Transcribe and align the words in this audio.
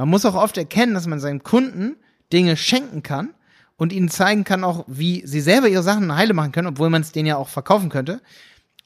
man 0.00 0.08
muss 0.08 0.24
auch 0.24 0.34
oft 0.34 0.56
erkennen, 0.56 0.94
dass 0.94 1.06
man 1.06 1.20
seinen 1.20 1.42
Kunden 1.42 1.94
Dinge 2.32 2.56
schenken 2.56 3.02
kann 3.02 3.34
und 3.76 3.92
ihnen 3.92 4.08
zeigen 4.08 4.44
kann 4.44 4.64
auch, 4.64 4.84
wie 4.86 5.26
sie 5.26 5.42
selber 5.42 5.68
ihre 5.68 5.82
Sachen 5.82 6.16
heile 6.16 6.32
machen 6.32 6.52
können, 6.52 6.68
obwohl 6.68 6.88
man 6.88 7.02
es 7.02 7.12
denen 7.12 7.26
ja 7.26 7.36
auch 7.36 7.48
verkaufen 7.48 7.90
könnte 7.90 8.22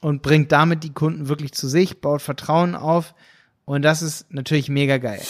und 0.01 0.21
bringt 0.21 0.51
damit 0.51 0.83
die 0.83 0.91
Kunden 0.91 1.29
wirklich 1.29 1.53
zu 1.53 1.69
sich, 1.69 2.01
baut 2.01 2.21
Vertrauen 2.21 2.75
auf 2.75 3.15
und 3.63 3.83
das 3.83 4.01
ist 4.01 4.33
natürlich 4.33 4.67
mega 4.67 4.97
geil. 4.97 5.21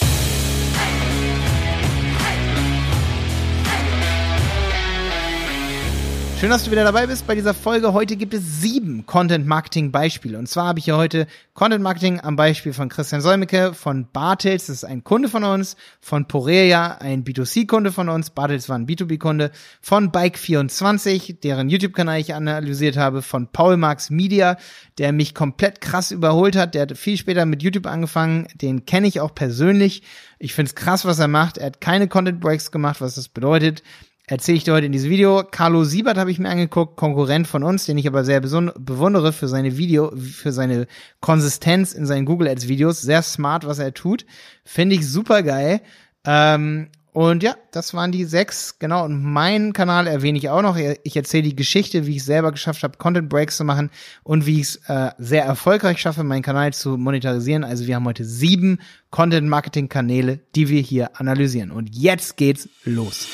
Schön, 6.38 6.50
dass 6.50 6.66
du 6.66 6.72
wieder 6.72 6.84
dabei 6.84 7.08
bist 7.08 7.26
bei 7.26 7.34
dieser 7.34 7.54
Folge. 7.54 7.94
Heute 7.94 8.18
gibt 8.18 8.34
es 8.34 8.62
sieben 8.62 9.06
Content-Marketing-Beispiele. 9.06 10.38
Und 10.38 10.50
zwar 10.50 10.68
habe 10.68 10.80
ich 10.80 10.86
hier 10.86 10.98
heute 10.98 11.28
Content-Marketing 11.54 12.20
am 12.20 12.36
Beispiel 12.36 12.74
von 12.74 12.90
Christian 12.90 13.22
Solmecke, 13.22 13.74
von 13.74 14.12
Bartels, 14.12 14.66
das 14.66 14.76
ist 14.76 14.84
ein 14.84 15.06
Kunde 15.06 15.30
von 15.30 15.46
uns, 15.46 15.78
von 16.02 16.28
Porea, 16.28 16.98
ein 17.00 17.24
B2C-Kunde 17.24 17.94
von 17.94 18.10
uns, 18.10 18.32
Bartels 18.32 18.68
war 18.68 18.78
ein 18.78 18.86
B2B-Kunde, 18.86 19.52
von 19.80 20.12
Bike24, 20.12 21.40
deren 21.40 21.70
YouTube-Kanal 21.70 22.20
ich 22.20 22.36
analysiert 22.36 22.98
habe, 22.98 23.22
von 23.22 23.48
Paul 23.48 23.78
Marx 23.78 24.10
Media, 24.10 24.58
der 24.98 25.14
mich 25.14 25.36
komplett 25.36 25.80
krass 25.80 26.12
überholt 26.12 26.58
hat. 26.58 26.76
Der 26.76 26.82
hat 26.82 26.98
viel 26.98 27.16
später 27.16 27.46
mit 27.46 27.64
YouTube 27.64 27.88
angefangen, 27.88 28.50
den 28.56 28.86
kenne 28.86 29.08
ich 29.08 29.22
auch 29.22 29.34
persönlich. 29.34 30.04
Ich 30.38 30.54
finde 30.54 30.68
es 30.68 30.76
krass, 30.76 31.06
was 31.06 31.18
er 31.18 31.30
macht. 31.30 31.58
Er 31.58 31.68
hat 31.68 31.80
keine 31.80 32.10
Content-Breaks 32.10 32.72
gemacht, 32.72 33.00
was 33.00 33.16
das 33.16 33.30
bedeutet 33.30 33.84
erzähle 34.28 34.58
ich 34.58 34.64
dir 34.64 34.74
heute 34.74 34.86
in 34.86 34.92
diesem 34.92 35.10
Video. 35.10 35.44
Carlo 35.50 35.84
Siebert 35.84 36.18
habe 36.18 36.32
ich 36.32 36.40
mir 36.40 36.50
angeguckt, 36.50 36.98
Konkurrent 36.98 37.48
von 37.48 37.64
uns, 37.64 37.86
den 37.86 37.98
ich 37.98 38.08
aber 38.08 38.24
sehr 38.24 38.42
bewundere 38.42 39.34
für 39.34 39.48
seine 39.48 39.78
Video, 39.78 40.12
für 40.16 40.52
seine 40.52 40.88
Konsistenz 41.20 41.94
in 41.94 42.06
seinen 42.06 42.26
Google 42.26 42.48
Ads 42.48 42.68
Videos. 42.68 43.02
Sehr 43.02 43.22
smart, 43.22 43.66
was 43.66 43.80
er 43.80 43.94
tut. 43.94 44.26
Finde 44.64 44.96
ich 44.96 45.08
super 45.08 45.44
geil. 45.44 45.82
Ähm, 46.26 46.90
und 47.16 47.44
ja, 47.44 47.56
das 47.72 47.94
waren 47.94 48.12
die 48.12 48.26
sechs, 48.26 48.78
genau. 48.78 49.06
Und 49.06 49.24
meinen 49.24 49.72
Kanal 49.72 50.06
erwähne 50.06 50.38
ich 50.38 50.50
auch 50.50 50.62
noch. 50.62 50.76
Ich 50.76 51.16
erzähle 51.16 51.44
die 51.44 51.56
Geschichte, 51.56 52.06
wie 52.06 52.18
ich 52.18 52.26
selber 52.26 52.52
geschafft 52.52 52.84
habe, 52.84 52.98
Content 52.98 53.30
Breaks 53.30 53.56
zu 53.56 53.64
machen 53.64 53.90
und 54.24 54.46
wie 54.46 54.60
ich 54.60 54.68
es 54.68 54.76
äh, 54.90 55.12
sehr 55.18 55.46
erfolgreich 55.46 56.00
schaffe, 56.00 56.26
meinen 56.26 56.42
Kanal 56.42 56.74
zu 56.74 56.98
monetarisieren. 56.98 57.64
Also 57.64 57.88
wir 57.88 57.96
haben 57.96 58.04
heute 58.04 58.26
sieben 58.26 58.80
Content 59.12 59.48
Marketing 59.48 59.88
Kanäle, 59.88 60.42
die 60.56 60.68
wir 60.68 60.82
hier 60.82 61.18
analysieren. 61.18 61.72
Und 61.72 61.96
jetzt 61.96 62.36
geht's 62.36 62.68
los. 62.84 63.30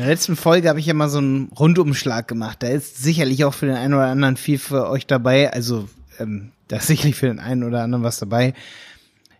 In 0.00 0.06
der 0.06 0.14
letzten 0.14 0.34
Folge 0.34 0.70
habe 0.70 0.80
ich 0.80 0.86
ja 0.86 0.94
mal 0.94 1.10
so 1.10 1.18
einen 1.18 1.50
Rundumschlag 1.58 2.26
gemacht. 2.26 2.62
Da 2.62 2.68
ist 2.68 3.02
sicherlich 3.02 3.44
auch 3.44 3.52
für 3.52 3.66
den 3.66 3.74
einen 3.74 3.92
oder 3.92 4.06
anderen 4.06 4.38
viel 4.38 4.58
für 4.58 4.88
euch 4.88 5.06
dabei. 5.06 5.52
Also 5.52 5.90
ähm, 6.18 6.52
da 6.68 6.76
ist 6.76 6.86
sicherlich 6.86 7.16
für 7.16 7.26
den 7.26 7.38
einen 7.38 7.64
oder 7.64 7.82
anderen 7.82 8.02
was 8.02 8.18
dabei. 8.18 8.54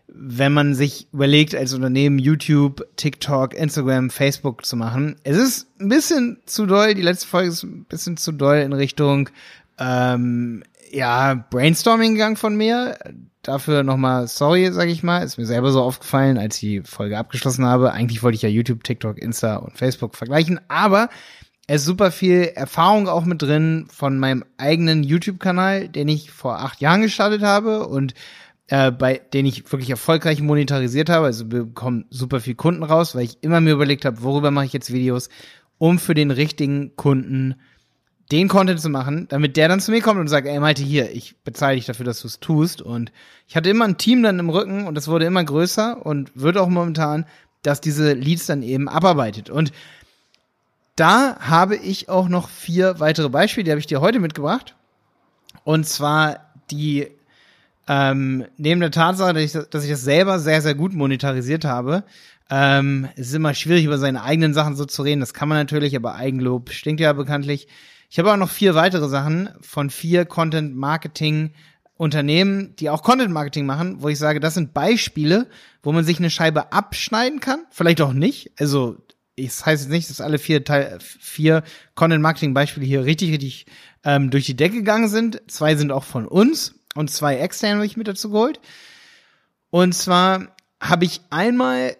Wenn 0.07 0.53
man 0.53 0.75
sich 0.75 1.07
überlegt, 1.13 1.55
als 1.55 1.73
Unternehmen 1.73 2.19
YouTube, 2.19 2.85
TikTok, 2.95 3.55
Instagram, 3.55 4.11
Facebook 4.11 4.63
zu 4.63 4.75
machen. 4.75 5.15
Es 5.23 5.35
ist 5.35 5.67
ein 5.79 5.89
bisschen 5.89 6.37
zu 6.45 6.67
doll. 6.67 6.93
Die 6.93 7.01
letzte 7.01 7.25
Folge 7.25 7.49
ist 7.49 7.63
ein 7.63 7.85
bisschen 7.85 8.17
zu 8.17 8.31
doll 8.31 8.57
in 8.57 8.73
Richtung 8.73 9.31
ähm, 9.79 10.61
ja, 10.91 11.43
Brainstorming 11.49 12.13
gegangen 12.13 12.35
von 12.35 12.55
mir 12.55 12.99
dafür 13.43 13.83
nochmal 13.83 14.27
sorry, 14.27 14.71
sag 14.71 14.89
ich 14.89 15.03
mal. 15.03 15.23
Ist 15.23 15.37
mir 15.37 15.45
selber 15.45 15.71
so 15.71 15.81
aufgefallen, 15.81 16.37
als 16.37 16.55
ich 16.55 16.61
die 16.61 16.81
Folge 16.81 17.17
abgeschlossen 17.17 17.65
habe. 17.65 17.91
Eigentlich 17.91 18.23
wollte 18.23 18.35
ich 18.35 18.41
ja 18.41 18.49
YouTube, 18.49 18.83
TikTok, 18.83 19.17
Insta 19.17 19.57
und 19.57 19.77
Facebook 19.77 20.15
vergleichen, 20.15 20.59
aber 20.67 21.09
es 21.67 21.81
ist 21.81 21.87
super 21.87 22.11
viel 22.11 22.51
Erfahrung 22.55 23.07
auch 23.07 23.23
mit 23.23 23.41
drin 23.41 23.87
von 23.89 24.19
meinem 24.19 24.43
eigenen 24.57 25.03
YouTube-Kanal, 25.03 25.87
den 25.87 26.07
ich 26.07 26.31
vor 26.31 26.59
acht 26.59 26.81
Jahren 26.81 27.01
gestartet 27.01 27.43
habe 27.43 27.87
und 27.87 28.13
äh, 28.67 28.91
bei 28.91 29.21
den 29.33 29.45
ich 29.45 29.71
wirklich 29.71 29.89
erfolgreich 29.89 30.41
monetarisiert 30.41 31.09
habe. 31.09 31.27
Also 31.27 31.45
bekommen 31.45 32.05
super 32.09 32.39
viel 32.39 32.55
Kunden 32.55 32.83
raus, 32.83 33.15
weil 33.15 33.23
ich 33.23 33.37
immer 33.41 33.61
mir 33.61 33.73
überlegt 33.73 34.05
habe, 34.05 34.21
worüber 34.21 34.51
mache 34.51 34.65
ich 34.65 34.73
jetzt 34.73 34.91
Videos, 34.91 35.29
um 35.77 35.99
für 35.99 36.13
den 36.13 36.31
richtigen 36.31 36.95
Kunden 36.95 37.55
den 38.31 38.47
Content 38.47 38.79
zu 38.79 38.89
machen, 38.89 39.27
damit 39.29 39.57
der 39.57 39.67
dann 39.67 39.79
zu 39.79 39.91
mir 39.91 40.01
kommt 40.01 40.19
und 40.19 40.27
sagt, 40.27 40.47
ey 40.47 40.59
Malte, 40.59 40.83
hier, 40.83 41.11
ich 41.11 41.35
bezahle 41.43 41.75
dich 41.75 41.85
dafür, 41.85 42.05
dass 42.05 42.21
du 42.21 42.27
es 42.27 42.39
tust. 42.39 42.81
Und 42.81 43.11
ich 43.47 43.55
hatte 43.55 43.69
immer 43.69 43.85
ein 43.85 43.97
Team 43.97 44.23
dann 44.23 44.39
im 44.39 44.49
Rücken 44.49 44.87
und 44.87 44.97
es 44.97 45.07
wurde 45.07 45.25
immer 45.25 45.43
größer 45.43 46.05
und 46.05 46.31
wird 46.35 46.57
auch 46.57 46.69
momentan, 46.69 47.25
dass 47.61 47.81
diese 47.81 48.13
Leads 48.13 48.45
dann 48.45 48.63
eben 48.63 48.87
abarbeitet. 48.87 49.49
Und 49.49 49.71
da 50.95 51.37
habe 51.39 51.75
ich 51.75 52.09
auch 52.09 52.29
noch 52.29 52.49
vier 52.49 52.99
weitere 52.99 53.29
Beispiele, 53.29 53.65
die 53.65 53.71
habe 53.71 53.79
ich 53.79 53.87
dir 53.87 54.01
heute 54.01 54.19
mitgebracht. 54.19 54.75
Und 55.63 55.87
zwar 55.87 56.51
die, 56.69 57.07
ähm, 57.87 58.45
neben 58.57 58.81
der 58.81 58.91
Tatsache, 58.91 59.33
dass 59.33 59.43
ich, 59.43 59.51
dass 59.51 59.83
ich 59.83 59.89
das 59.89 60.03
selber 60.03 60.39
sehr, 60.39 60.61
sehr 60.61 60.75
gut 60.75 60.93
monetarisiert 60.93 61.65
habe, 61.65 62.03
ähm, 62.49 63.07
es 63.15 63.29
ist 63.29 63.33
immer 63.33 63.53
schwierig, 63.53 63.85
über 63.85 63.97
seine 63.97 64.23
eigenen 64.23 64.53
Sachen 64.53 64.75
so 64.75 64.85
zu 64.85 65.03
reden. 65.03 65.21
Das 65.21 65.33
kann 65.33 65.47
man 65.47 65.57
natürlich, 65.57 65.95
aber 65.95 66.15
Eigenlob 66.15 66.71
stinkt 66.71 66.99
ja 66.99 67.13
bekanntlich. 67.13 67.67
Ich 68.11 68.19
habe 68.19 68.33
auch 68.33 68.37
noch 68.37 68.49
vier 68.49 68.75
weitere 68.75 69.07
Sachen 69.07 69.49
von 69.61 69.89
vier 69.89 70.25
Content 70.25 70.75
Marketing 70.75 71.53
Unternehmen, 71.93 72.75
die 72.75 72.89
auch 72.89 73.03
Content 73.03 73.31
Marketing 73.31 73.65
machen, 73.65 74.01
wo 74.01 74.09
ich 74.09 74.19
sage, 74.19 74.41
das 74.41 74.53
sind 74.53 74.73
Beispiele, 74.73 75.47
wo 75.81 75.93
man 75.93 76.03
sich 76.03 76.19
eine 76.19 76.29
Scheibe 76.29 76.73
abschneiden 76.73 77.39
kann, 77.39 77.65
vielleicht 77.71 78.01
auch 78.01 78.11
nicht. 78.11 78.51
Also, 78.59 78.97
es 79.37 79.65
heißt 79.65 79.83
jetzt 79.83 79.91
nicht, 79.91 80.09
dass 80.09 80.19
alle 80.19 80.39
vier 80.39 80.65
Teil, 80.65 80.99
vier 80.99 81.63
Content 81.95 82.21
Marketing 82.21 82.53
Beispiele 82.53 82.85
hier 82.85 83.05
richtig, 83.05 83.31
richtig 83.31 83.65
ähm, 84.03 84.29
durch 84.29 84.45
die 84.45 84.57
Decke 84.57 84.75
gegangen 84.75 85.07
sind. 85.07 85.41
Zwei 85.47 85.77
sind 85.77 85.93
auch 85.93 86.03
von 86.03 86.27
uns 86.27 86.75
und 86.95 87.09
zwei 87.09 87.37
externe 87.37 87.75
habe 87.75 87.85
ich 87.85 87.95
mit 87.95 88.09
dazu 88.09 88.29
geholt. 88.29 88.59
Und 89.69 89.95
zwar 89.95 90.53
habe 90.81 91.05
ich 91.05 91.21
einmal 91.29 91.95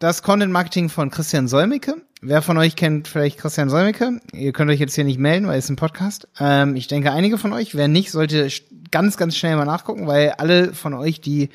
das 0.00 0.24
Content 0.24 0.52
Marketing 0.52 0.88
von 0.88 1.10
Christian 1.12 1.46
Solmecke. 1.46 2.02
Wer 2.22 2.40
von 2.40 2.56
euch 2.56 2.76
kennt 2.76 3.08
vielleicht 3.08 3.38
Christian 3.38 3.68
Solmecke? 3.68 4.20
Ihr 4.32 4.52
könnt 4.52 4.70
euch 4.70 4.80
jetzt 4.80 4.94
hier 4.94 5.04
nicht 5.04 5.18
melden, 5.18 5.46
weil 5.46 5.58
es 5.58 5.66
ist 5.66 5.70
ein 5.70 5.76
Podcast. 5.76 6.28
Ähm, 6.40 6.74
ich 6.74 6.88
denke, 6.88 7.12
einige 7.12 7.36
von 7.36 7.52
euch. 7.52 7.74
Wer 7.74 7.88
nicht, 7.88 8.10
sollte 8.10 8.48
ganz, 8.90 9.18
ganz 9.18 9.36
schnell 9.36 9.56
mal 9.56 9.66
nachgucken, 9.66 10.06
weil 10.06 10.30
alle 10.30 10.72
von 10.72 10.94
euch, 10.94 11.20
die, 11.20 11.50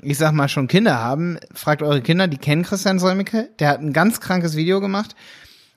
ich 0.00 0.16
sag 0.16 0.32
mal, 0.32 0.48
schon 0.48 0.66
Kinder 0.66 0.98
haben, 0.98 1.38
fragt 1.52 1.82
eure 1.82 2.00
Kinder, 2.00 2.26
die 2.26 2.38
kennen 2.38 2.62
Christian 2.62 2.98
Solmecke. 2.98 3.50
Der 3.58 3.68
hat 3.68 3.80
ein 3.80 3.92
ganz 3.92 4.20
krankes 4.20 4.56
Video 4.56 4.80
gemacht 4.80 5.14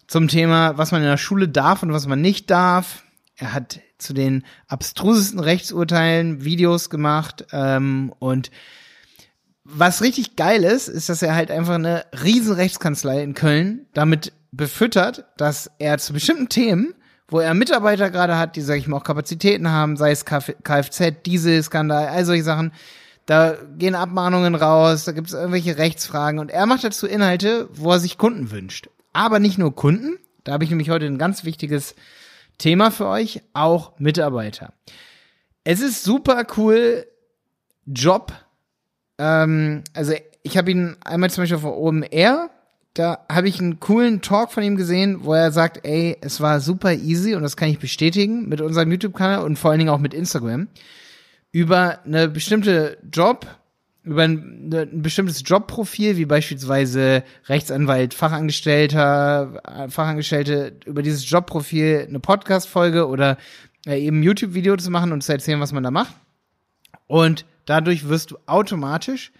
zum 0.07 0.29
Thema, 0.29 0.77
was 0.77 0.91
man 0.91 1.01
in 1.01 1.07
der 1.07 1.17
Schule 1.17 1.49
darf 1.49 1.83
und 1.83 1.91
was 1.91 2.07
man 2.07 2.21
nicht 2.21 2.49
darf. 2.49 3.03
Er 3.35 3.53
hat 3.53 3.81
zu 3.97 4.13
den 4.13 4.43
abstrusesten 4.67 5.39
Rechtsurteilen 5.39 6.45
Videos 6.45 6.89
gemacht 6.89 7.47
ähm, 7.51 8.13
und 8.19 8.49
was 9.71 10.01
richtig 10.01 10.35
geil 10.35 10.63
ist, 10.63 10.87
ist, 10.87 11.09
dass 11.09 11.21
er 11.21 11.35
halt 11.35 11.51
einfach 11.51 11.75
eine 11.75 12.05
riesen 12.23 12.53
Rechtskanzlei 12.53 13.21
in 13.21 13.33
Köln 13.35 13.85
damit 13.93 14.33
befüttert, 14.51 15.25
dass 15.37 15.69
er 15.77 15.97
zu 15.99 16.13
bestimmten 16.13 16.49
Themen, 16.49 16.95
wo 17.27 17.39
er 17.39 17.53
Mitarbeiter 17.53 18.09
gerade 18.09 18.37
hat, 18.37 18.55
die, 18.55 18.61
sag 18.61 18.77
ich 18.77 18.87
mal, 18.87 18.97
auch 18.97 19.03
Kapazitäten 19.03 19.69
haben, 19.69 19.95
sei 19.95 20.11
es 20.11 20.25
Kfz, 20.25 21.13
Dieselskandal, 21.25 22.07
all 22.07 22.25
solche 22.25 22.43
Sachen, 22.43 22.71
da 23.27 23.57
gehen 23.77 23.93
Abmahnungen 23.93 24.55
raus, 24.55 25.03
da 25.03 25.11
gibt 25.11 25.27
es 25.27 25.33
irgendwelche 25.33 25.77
Rechtsfragen 25.77 26.39
und 26.39 26.49
er 26.49 26.65
macht 26.65 26.83
dazu 26.83 27.05
Inhalte, 27.05 27.69
wo 27.73 27.91
er 27.91 27.99
sich 27.99 28.17
Kunden 28.17 28.49
wünscht. 28.49 28.89
Aber 29.13 29.37
nicht 29.37 29.59
nur 29.59 29.75
Kunden, 29.75 30.17
da 30.43 30.53
habe 30.53 30.63
ich 30.63 30.71
nämlich 30.71 30.89
heute 30.89 31.05
ein 31.05 31.19
ganz 31.19 31.43
wichtiges 31.43 31.93
Thema 32.57 32.89
für 32.89 33.05
euch, 33.05 33.43
auch 33.53 33.93
Mitarbeiter. 33.99 34.73
Es 35.63 35.79
ist 35.79 36.03
super 36.03 36.43
cool, 36.57 37.05
Job 37.85 38.33
ähm, 39.19 39.83
also 39.93 40.13
ich 40.41 40.57
habe 40.57 40.71
ihn 40.71 40.95
einmal 41.05 41.29
zum 41.29 41.43
Beispiel 41.43 41.57
auf 41.57 41.65
OMR, 41.65 42.49
da 42.95 43.25
habe 43.29 43.47
ich 43.47 43.59
einen 43.59 43.79
coolen 43.79 44.21
Talk 44.21 44.51
von 44.51 44.63
ihm 44.63 44.75
gesehen, 44.75 45.23
wo 45.23 45.33
er 45.33 45.51
sagt, 45.51 45.85
ey, 45.85 46.17
es 46.21 46.41
war 46.41 46.59
super 46.59 46.93
easy 46.93 47.35
und 47.35 47.43
das 47.43 47.55
kann 47.55 47.69
ich 47.69 47.79
bestätigen 47.79 48.49
mit 48.49 48.61
unserem 48.61 48.91
YouTube-Kanal 48.91 49.43
und 49.43 49.59
vor 49.59 49.71
allen 49.71 49.79
Dingen 49.79 49.91
auch 49.91 49.99
mit 49.99 50.13
Instagram 50.13 50.67
über 51.51 51.99
eine 52.05 52.27
bestimmte 52.29 52.97
Job, 53.11 53.47
über 54.03 54.23
ein, 54.23 54.71
ein 54.73 55.01
bestimmtes 55.01 55.43
Jobprofil, 55.45 56.17
wie 56.17 56.25
beispielsweise 56.25 57.23
Rechtsanwalt, 57.47 58.13
Fachangestellter, 58.13 59.61
äh, 59.67 59.89
Fachangestellte, 59.89 60.77
über 60.85 61.01
dieses 61.01 61.29
Jobprofil 61.29 62.05
eine 62.07 62.19
Podcast-Folge 62.19 63.07
oder 63.07 63.37
äh, 63.85 63.99
eben 63.99 64.23
YouTube-Video 64.23 64.77
zu 64.77 64.89
machen 64.89 65.11
und 65.11 65.23
zu 65.23 65.31
erzählen, 65.31 65.59
was 65.59 65.73
man 65.73 65.83
da 65.83 65.91
macht. 65.91 66.13
Und 67.09 67.45
Dadurch 67.69 68.09
wirst 68.09 68.31
du 68.31 68.37
automatisch, 68.47 69.31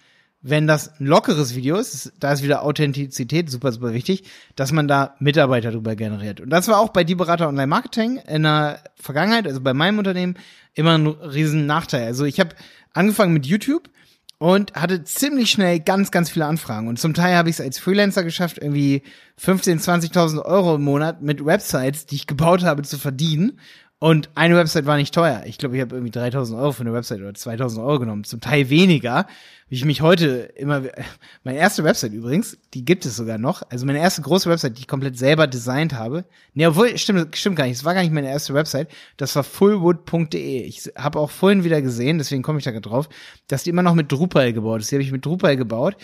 wenn 0.44 0.68
das 0.68 1.00
ein 1.00 1.07
lockeres 1.07 1.56
Video 1.56 1.77
ist, 1.77 2.13
da 2.19 2.31
ist 2.31 2.44
wieder 2.44 2.62
Authentizität 2.62 3.50
super, 3.50 3.71
super 3.71 3.92
wichtig, 3.92 4.24
dass 4.56 4.71
man 4.71 4.88
da 4.88 5.16
Mitarbeiter 5.18 5.71
drüber 5.71 5.95
generiert. 5.95 6.39
Und 6.39 6.51
das 6.51 6.68
war 6.68 6.77
auch 6.77 6.89
bei 6.89 7.04
Die 7.04 7.16
Berater 7.16 7.48
Online 7.48 7.66
Marketing 7.66 8.18
in 8.27 8.44
der 8.44 8.83
Vergangenheit, 8.94 9.48
also 9.48 9.62
bei 9.62 9.74
meinem 9.74 9.98
Unternehmen, 9.98 10.36
immer 10.75 10.95
ein 10.95 11.07
riesen 11.07 11.66
Nachteil. 11.66 12.06
Also 12.06 12.24
ich 12.24 12.39
habe 12.39 12.51
angefangen 12.94 13.33
mit 13.33 13.48
YouTube 13.48 13.89
und 14.38 14.75
hatte 14.75 15.04
ziemlich 15.04 15.50
schnell 15.50 15.80
ganz, 15.80 16.12
ganz 16.12 16.30
viele 16.30 16.45
Anfragen. 16.45 16.88
Und 16.88 17.00
zum 17.00 17.16
Teil 17.16 17.36
habe 17.36 17.50
ich 17.50 17.56
es 17.56 17.62
als 17.62 17.80
Freelancer 17.80 18.24
geschafft, 18.24 18.60
irgendwie 18.60 19.01
15.000, 19.44 20.13
20.000 20.13 20.45
Euro 20.45 20.75
im 20.75 20.83
Monat 20.83 21.24
mit 21.24 21.44
Websites, 21.44 22.06
die 22.06 22.16
ich 22.16 22.27
gebaut 22.27 22.63
habe, 22.63 22.83
zu 22.83 23.00
verdienen. 23.00 23.60
Und 23.99 24.29
eine 24.33 24.55
Website 24.55 24.85
war 24.85 24.95
nicht 24.95 25.13
teuer. 25.13 25.43
Ich 25.45 25.57
glaube, 25.57 25.75
ich 25.75 25.81
habe 25.81 25.95
irgendwie 25.95 26.11
3000 26.11 26.57
Euro 26.57 26.71
für 26.71 26.81
eine 26.81 26.93
Website 26.93 27.19
oder 27.19 27.33
2000 27.33 27.85
Euro 27.85 27.99
genommen. 27.99 28.23
Zum 28.23 28.39
Teil 28.39 28.69
weniger. 28.69 29.27
Wie 29.69 29.75
ich 29.75 29.86
mich 29.86 30.01
heute 30.01 30.51
immer, 30.56 30.81
meine 31.44 31.57
erste 31.57 31.83
Website 31.83 32.12
übrigens, 32.12 32.57
die 32.74 32.83
gibt 32.83 33.06
es 33.06 33.16
sogar 33.16 33.38
noch. 33.38 33.62
Also 33.69 33.86
meine 33.86 34.00
erste 34.00 34.21
große 34.21 34.50
Website, 34.50 34.77
die 34.77 34.81
ich 34.81 34.88
komplett 34.88 35.18
selber 35.18 35.48
designt 35.48 35.94
habe. 35.94 36.25
Nee, 36.54 36.68
obwohl, 36.68 36.98
stimmt, 36.98 37.38
stimmt 37.38 37.56
gar 37.56 37.66
nicht. 37.66 37.77
Es 37.77 37.86
war 37.86 37.94
gar 37.94 38.01
nicht 38.01 38.13
meine 38.13 38.30
erste 38.30 38.54
Website. 38.54 38.89
Das 39.18 39.36
war 39.36 39.44
fullwood.de. 39.44 40.63
Ich 40.63 40.92
habe 40.95 41.19
auch 41.19 41.30
vorhin 41.30 41.63
wieder 41.63 41.81
gesehen, 41.81 42.18
deswegen 42.18 42.42
komme 42.42 42.57
ich 42.57 42.66
da 42.66 42.71
gerade 42.71 42.89
drauf, 42.89 43.10
dass 43.48 43.63
die 43.63 43.69
immer 43.69 43.83
noch 43.83 43.95
mit 43.95 44.12
Drupal 44.12 44.54
gebaut 44.54 44.81
ist. 44.81 44.92
Die 44.92 44.95
habe 44.95 45.04
ich 45.04 45.12
mit 45.12 45.25
Drupal 45.25 45.56
gebaut 45.56 45.95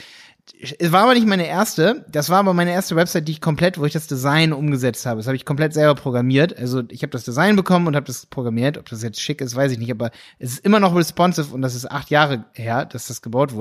es 0.80 0.92
war 0.92 1.04
aber 1.04 1.16
nicht 1.16 1.26
meine 1.26 1.48
erste, 1.48 2.06
das 2.08 2.30
war 2.30 2.40
aber 2.40 2.54
meine 2.54 2.72
erste 2.72 2.96
Website, 2.96 3.28
die 3.28 3.32
ich 3.34 3.42
komplett, 3.42 3.80
wo 3.80 3.86
ich 3.86 3.94
das 3.94 4.06
Design 4.06 4.54
umgesetzt 4.54 5.06
habe. 5.06 5.18
Das 5.18 5.26
habe 5.26 5.36
ich 5.36 5.44
komplett 5.44 5.74
selber 5.74 5.96
programmiert. 5.96 6.56
Also 6.58 6.84
ich 6.90 7.02
habe 7.02 7.10
das 7.10 7.24
Design 7.24 7.56
bekommen 7.56 7.88
und 7.88 7.96
habe 7.96 8.06
das 8.06 8.28
programmiert. 8.28 8.78
Ob 8.78 8.88
das 8.88 9.02
jetzt 9.02 9.20
schick 9.20 9.42
ist, 9.42 9.56
weiß 9.56 9.72
ich 9.72 9.80
nicht, 9.80 9.92
aber 9.92 10.12
es 10.38 10.54
ist 10.54 10.66
immer 10.66 10.80
noch 10.80 10.96
responsive 10.96 11.54
und 11.54 11.64
das 11.64 11.74
ist 11.74 11.90
acht 11.90 12.12
Jahre 12.12 12.46
her, 12.54 12.86
dass 12.86 13.08
das 13.08 13.24
gebaut 13.24 13.54
wurde. 13.54 13.55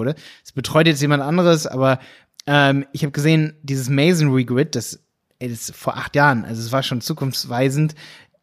Es 0.45 0.53
betreut 0.53 0.87
jetzt 0.87 1.01
jemand 1.01 1.23
anderes, 1.23 1.67
aber 1.67 1.99
ähm, 2.47 2.87
ich 2.93 3.03
habe 3.03 3.13
gesehen, 3.13 3.55
dieses 3.63 3.89
Masonry 3.89 4.45
Grid, 4.45 4.75
das, 4.75 5.01
ey, 5.39 5.49
das 5.49 5.69
ist 5.69 5.77
vor 5.77 5.97
acht 5.97 6.15
Jahren, 6.17 6.45
also 6.45 6.61
es 6.61 6.73
war 6.73 6.83
schon 6.83 7.01
zukunftsweisend. 7.01 7.95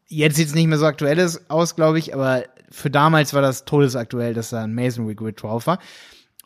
Jetzt 0.07 0.35
sieht 0.35 0.47
es 0.47 0.55
nicht 0.55 0.67
mehr 0.67 0.77
so 0.77 0.85
aktuell 0.85 1.25
aus, 1.47 1.75
glaube 1.75 1.99
ich, 1.99 2.13
aber 2.13 2.43
für 2.69 2.89
damals 2.89 3.33
war 3.33 3.41
das 3.41 3.65
todesaktuell, 3.65 4.33
dass 4.33 4.49
da 4.49 4.63
ein 4.63 4.73
Masonry 4.73 5.15
Grid 5.15 5.41
drauf 5.41 5.67
war. 5.67 5.79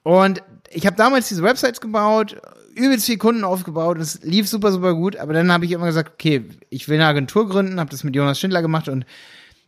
Und 0.04 0.44
ich 0.70 0.86
habe 0.86 0.96
damals 0.96 1.30
diese 1.30 1.42
Websites 1.44 1.82
gebaut, 1.82 2.38
übelst 2.76 3.06
viel 3.06 3.18
Kunden 3.18 3.44
aufgebaut, 3.44 3.98
es 3.98 4.22
lief 4.22 4.48
super, 4.48 4.72
super 4.72 4.94
gut, 4.94 5.16
aber 5.16 5.34
dann 5.34 5.52
habe 5.52 5.66
ich 5.66 5.72
immer 5.72 5.88
gesagt, 5.88 6.14
okay, 6.14 6.46
ich 6.70 6.88
will 6.88 6.96
eine 6.96 7.08
Agentur 7.08 7.48
gründen, 7.48 7.80
habe 7.80 7.90
das 7.90 8.04
mit 8.04 8.16
Jonas 8.16 8.40
Schindler 8.40 8.62
gemacht 8.62 8.88
und 8.90 9.06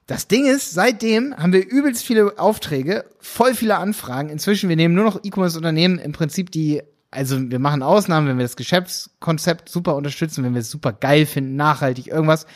das 0.08 0.30
Ding 0.30 0.46
ist, 0.46 0.74
seitdem 0.74 1.36
haben 1.36 1.52
wir 1.52 1.68
übelst 1.68 2.06
viele 2.06 2.40
Aufträge, 2.40 3.06
voll 3.20 3.54
viele 3.54 3.78
Anfragen. 3.78 4.30
Inzwischen, 4.30 4.70
wir 4.70 4.78
nehmen 4.78 4.96
nur 4.96 5.04
noch 5.04 5.20
E-Commerce-Unternehmen 5.22 6.00
im 6.00 6.14
Prinzip, 6.14 6.50
die, 6.50 6.82
also 7.12 7.38
wir 7.52 7.60
machen 7.60 7.84
Ausnahmen, 7.84 8.28
wenn 8.28 8.38
wir 8.38 8.46
das 8.46 8.56
Geschäftskonzept 8.56 9.68
super 9.68 9.98
unterstützen, 9.98 10.46
wenn 10.46 10.54
wir 10.54 10.62
es 10.62 10.72
super 10.72 10.94
geil 10.94 11.26
finden, 11.26 11.58
nachhaltig, 11.58 12.08
irgendwas. 12.08 12.48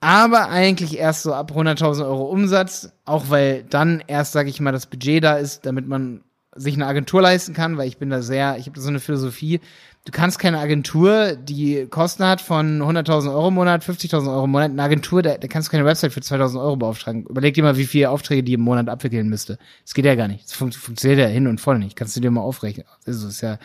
Aber 0.00 0.48
eigentlich 0.48 0.98
erst 0.98 1.22
so 1.22 1.34
ab 1.34 1.52
100.000 1.52 2.04
Euro 2.04 2.24
Umsatz, 2.24 2.90
auch 3.04 3.30
weil 3.30 3.62
dann 3.62 4.02
erst, 4.06 4.32
sage 4.32 4.50
ich 4.50 4.60
mal, 4.60 4.72
das 4.72 4.86
Budget 4.86 5.22
da 5.22 5.36
ist, 5.36 5.66
damit 5.66 5.86
man 5.86 6.24
sich 6.54 6.74
eine 6.74 6.86
Agentur 6.86 7.22
leisten 7.22 7.54
kann, 7.54 7.76
weil 7.76 7.86
ich 7.86 7.98
bin 7.98 8.10
da 8.10 8.22
sehr, 8.22 8.56
ich 8.58 8.66
habe 8.66 8.74
da 8.74 8.80
so 8.80 8.88
eine 8.88 9.00
Philosophie. 9.00 9.60
Du 10.04 10.12
kannst 10.12 10.38
keine 10.38 10.58
Agentur, 10.58 11.36
die 11.36 11.86
Kosten 11.88 12.24
hat 12.24 12.40
von 12.40 12.80
100.000 12.80 13.32
Euro 13.32 13.48
im 13.48 13.54
Monat, 13.54 13.84
50.000 13.84 14.32
Euro 14.32 14.44
im 14.44 14.50
Monat, 14.50 14.70
eine 14.70 14.82
Agentur, 14.82 15.22
da, 15.22 15.36
da 15.36 15.46
kannst 15.46 15.68
du 15.68 15.72
keine 15.72 15.84
Website 15.84 16.12
für 16.12 16.20
2.000 16.20 16.60
Euro 16.60 16.76
beauftragen. 16.76 17.24
Überleg 17.26 17.54
dir 17.54 17.62
mal, 17.62 17.76
wie 17.76 17.84
viele 17.84 18.10
Aufträge 18.10 18.42
die 18.42 18.54
im 18.54 18.62
Monat 18.62 18.88
abwickeln 18.88 19.28
müsste. 19.28 19.58
Das 19.84 19.94
geht 19.94 20.06
ja 20.06 20.14
gar 20.14 20.26
nicht. 20.26 20.44
Das 20.44 20.54
fun 20.54 20.72
funktioniert 20.72 21.20
ja 21.20 21.26
hin 21.26 21.46
und 21.46 21.60
vorne 21.60 21.80
nicht. 21.80 21.96
Kannst 21.96 22.16
du 22.16 22.20
dir 22.20 22.30
mal 22.30 22.40
aufrechnen. 22.40 22.86
Also 23.06 23.28
ist 23.28 23.42
ja, 23.42 23.58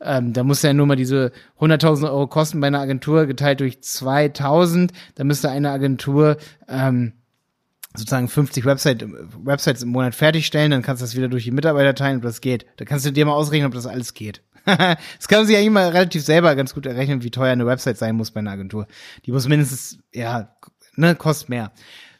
ähm, 0.00 0.32
da 0.32 0.44
musst 0.44 0.62
du 0.62 0.68
ja 0.68 0.72
nur 0.72 0.86
mal 0.86 0.96
diese 0.96 1.32
100.000 1.60 2.04
Euro 2.04 2.28
Kosten 2.28 2.60
bei 2.60 2.68
einer 2.68 2.80
Agentur 2.80 3.26
geteilt 3.26 3.60
durch 3.60 3.78
2.000. 3.78 4.90
Da 5.16 5.24
müsste 5.24 5.50
eine 5.50 5.70
Agentur 5.70 6.38
ähm, 6.68 7.12
sozusagen 7.94 8.28
50 8.28 8.64
Website, 8.64 9.04
Websites 9.44 9.82
im 9.82 9.90
Monat 9.90 10.14
fertigstellen, 10.14 10.70
dann 10.70 10.82
kannst 10.82 11.02
du 11.02 11.04
das 11.04 11.16
wieder 11.16 11.28
durch 11.28 11.44
die 11.44 11.50
Mitarbeiter 11.50 11.94
teilen, 11.94 12.18
ob 12.18 12.22
das 12.22 12.40
geht. 12.40 12.66
Da 12.76 12.84
kannst 12.84 13.04
du 13.04 13.12
dir 13.12 13.26
mal 13.26 13.32
ausrechnen, 13.32 13.66
ob 13.66 13.74
das 13.74 13.86
alles 13.86 14.14
geht. 14.14 14.42
das 14.64 15.28
kann 15.28 15.40
man 15.40 15.46
sich 15.46 15.56
eigentlich 15.56 15.70
mal 15.70 15.88
relativ 15.88 16.22
selber 16.22 16.54
ganz 16.54 16.74
gut 16.74 16.86
errechnen, 16.86 17.22
wie 17.22 17.30
teuer 17.30 17.52
eine 17.52 17.66
Website 17.66 17.98
sein 17.98 18.16
muss 18.16 18.30
bei 18.30 18.40
einer 18.40 18.52
Agentur. 18.52 18.86
Die 19.26 19.32
muss 19.32 19.48
mindestens, 19.48 19.98
ja, 20.12 20.54
ne, 20.96 21.14
kostet 21.14 21.48
mehr. 21.48 21.72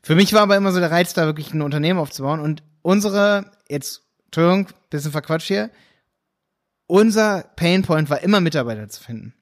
Für 0.03 0.15
mich 0.15 0.33
war 0.33 0.43
aber 0.43 0.57
immer 0.57 0.73
so 0.73 0.81
der 0.81 0.91
Reiz, 0.91 1.15
da 1.15 1.27
wirklich 1.27 1.55
ein 1.55 1.63
Unternehmen 1.63 2.01
aufzubauen 2.01 2.41
und 2.41 2.63
unsere, 2.83 3.53
jetzt, 3.69 4.03
Entschuldigung, 4.27 4.69
bisschen 4.91 5.13
verquatscht 5.13 5.47
hier, 5.47 5.71
unser 6.87 7.45
Painpoint 7.57 8.11
war 8.11 8.23
immer 8.23 8.41
Mitarbeiter 8.41 8.89
zu 8.89 9.03
finden. 9.03 9.35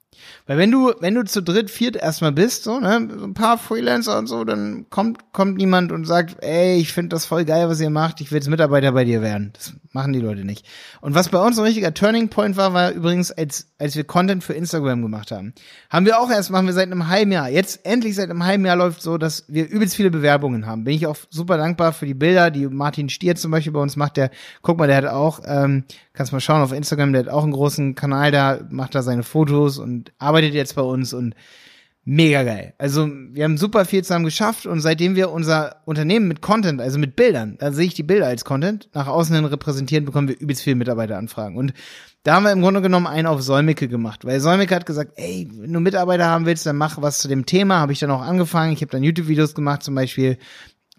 Weil 0.46 0.58
wenn 0.58 0.70
du, 0.70 0.92
wenn 1.00 1.14
du 1.14 1.24
zu 1.24 1.42
dritt, 1.42 1.70
viert 1.70 1.96
erstmal 1.96 2.32
bist, 2.32 2.64
so, 2.64 2.80
ne, 2.80 3.08
so 3.16 3.24
ein 3.24 3.34
paar 3.34 3.58
Freelancer 3.58 4.18
und 4.18 4.26
so, 4.26 4.44
dann 4.44 4.86
kommt, 4.90 5.32
kommt 5.32 5.56
niemand 5.56 5.92
und 5.92 6.04
sagt, 6.04 6.42
ey, 6.42 6.76
ich 6.78 6.92
finde 6.92 7.10
das 7.10 7.24
voll 7.24 7.44
geil, 7.44 7.68
was 7.68 7.80
ihr 7.80 7.90
macht, 7.90 8.20
ich 8.20 8.30
will 8.30 8.38
jetzt 8.38 8.48
Mitarbeiter 8.48 8.92
bei 8.92 9.04
dir 9.04 9.22
werden. 9.22 9.52
Das 9.54 9.74
machen 9.92 10.12
die 10.12 10.20
Leute 10.20 10.44
nicht. 10.44 10.66
Und 11.00 11.14
was 11.14 11.28
bei 11.28 11.38
uns 11.38 11.58
ein 11.58 11.64
richtiger 11.64 11.94
Turning 11.94 12.28
Point 12.28 12.56
war, 12.56 12.72
war 12.72 12.90
übrigens, 12.92 13.30
als, 13.30 13.68
als 13.78 13.96
wir 13.96 14.04
Content 14.04 14.42
für 14.42 14.52
Instagram 14.54 15.02
gemacht 15.02 15.30
haben. 15.30 15.54
Haben 15.88 16.06
wir 16.06 16.18
auch 16.18 16.30
erst, 16.30 16.50
machen 16.50 16.66
wir 16.66 16.74
seit 16.74 16.90
einem 16.90 17.08
halben 17.08 17.32
Jahr. 17.32 17.48
Jetzt 17.48 17.84
endlich 17.84 18.14
seit 18.14 18.30
einem 18.30 18.44
halben 18.44 18.64
Jahr 18.64 18.76
läuft 18.76 19.02
so, 19.02 19.18
dass 19.18 19.44
wir 19.48 19.68
übelst 19.68 19.96
viele 19.96 20.10
Bewerbungen 20.10 20.66
haben. 20.66 20.84
Bin 20.84 20.94
ich 20.94 21.06
auch 21.06 21.16
super 21.30 21.56
dankbar 21.56 21.92
für 21.92 22.06
die 22.06 22.14
Bilder, 22.14 22.50
die 22.50 22.66
Martin 22.66 23.08
Stier 23.08 23.36
zum 23.36 23.50
Beispiel 23.50 23.72
bei 23.72 23.80
uns 23.80 23.96
macht. 23.96 24.16
Der, 24.16 24.30
guck 24.62 24.78
mal, 24.78 24.86
der 24.86 24.96
hat 24.96 25.06
auch, 25.06 25.40
ähm, 25.44 25.84
kannst 26.20 26.34
mal 26.34 26.40
schauen 26.40 26.60
auf 26.60 26.72
Instagram, 26.72 27.14
der 27.14 27.22
hat 27.22 27.30
auch 27.30 27.44
einen 27.44 27.52
großen 27.52 27.94
Kanal 27.94 28.30
da, 28.30 28.60
macht 28.68 28.94
da 28.94 29.00
seine 29.00 29.22
Fotos 29.22 29.78
und 29.78 30.12
arbeitet 30.18 30.52
jetzt 30.52 30.76
bei 30.76 30.82
uns 30.82 31.14
und 31.14 31.34
mega 32.04 32.42
geil. 32.42 32.74
Also 32.76 33.08
wir 33.08 33.44
haben 33.44 33.56
super 33.56 33.86
viel 33.86 34.04
zusammen 34.04 34.26
geschafft 34.26 34.66
und 34.66 34.80
seitdem 34.80 35.16
wir 35.16 35.30
unser 35.30 35.76
Unternehmen 35.86 36.28
mit 36.28 36.42
Content, 36.42 36.82
also 36.82 36.98
mit 36.98 37.16
Bildern, 37.16 37.56
da 37.58 37.72
sehe 37.72 37.86
ich 37.86 37.94
die 37.94 38.02
Bilder 38.02 38.26
als 38.26 38.44
Content, 38.44 38.90
nach 38.92 39.06
außen 39.06 39.34
hin 39.34 39.46
repräsentieren, 39.46 40.04
bekommen 40.04 40.28
wir 40.28 40.38
übelst 40.38 40.60
viele 40.62 40.76
Mitarbeiteranfragen. 40.76 41.56
Und 41.56 41.72
da 42.22 42.34
haben 42.34 42.42
wir 42.42 42.52
im 42.52 42.60
Grunde 42.60 42.82
genommen 42.82 43.06
einen 43.06 43.26
auf 43.26 43.40
Solmecke 43.40 43.88
gemacht, 43.88 44.26
weil 44.26 44.40
Solmecke 44.40 44.74
hat 44.74 44.84
gesagt, 44.84 45.12
ey, 45.16 45.48
wenn 45.50 45.72
du 45.72 45.80
Mitarbeiter 45.80 46.26
haben 46.26 46.44
willst, 46.44 46.66
dann 46.66 46.76
mach 46.76 47.00
was 47.00 47.20
zu 47.20 47.28
dem 47.28 47.46
Thema. 47.46 47.78
Habe 47.78 47.94
ich 47.94 47.98
dann 47.98 48.10
auch 48.10 48.20
angefangen. 48.20 48.74
Ich 48.74 48.82
habe 48.82 48.92
dann 48.92 49.02
YouTube-Videos 49.02 49.54
gemacht, 49.54 49.82
zum 49.82 49.94
Beispiel 49.94 50.36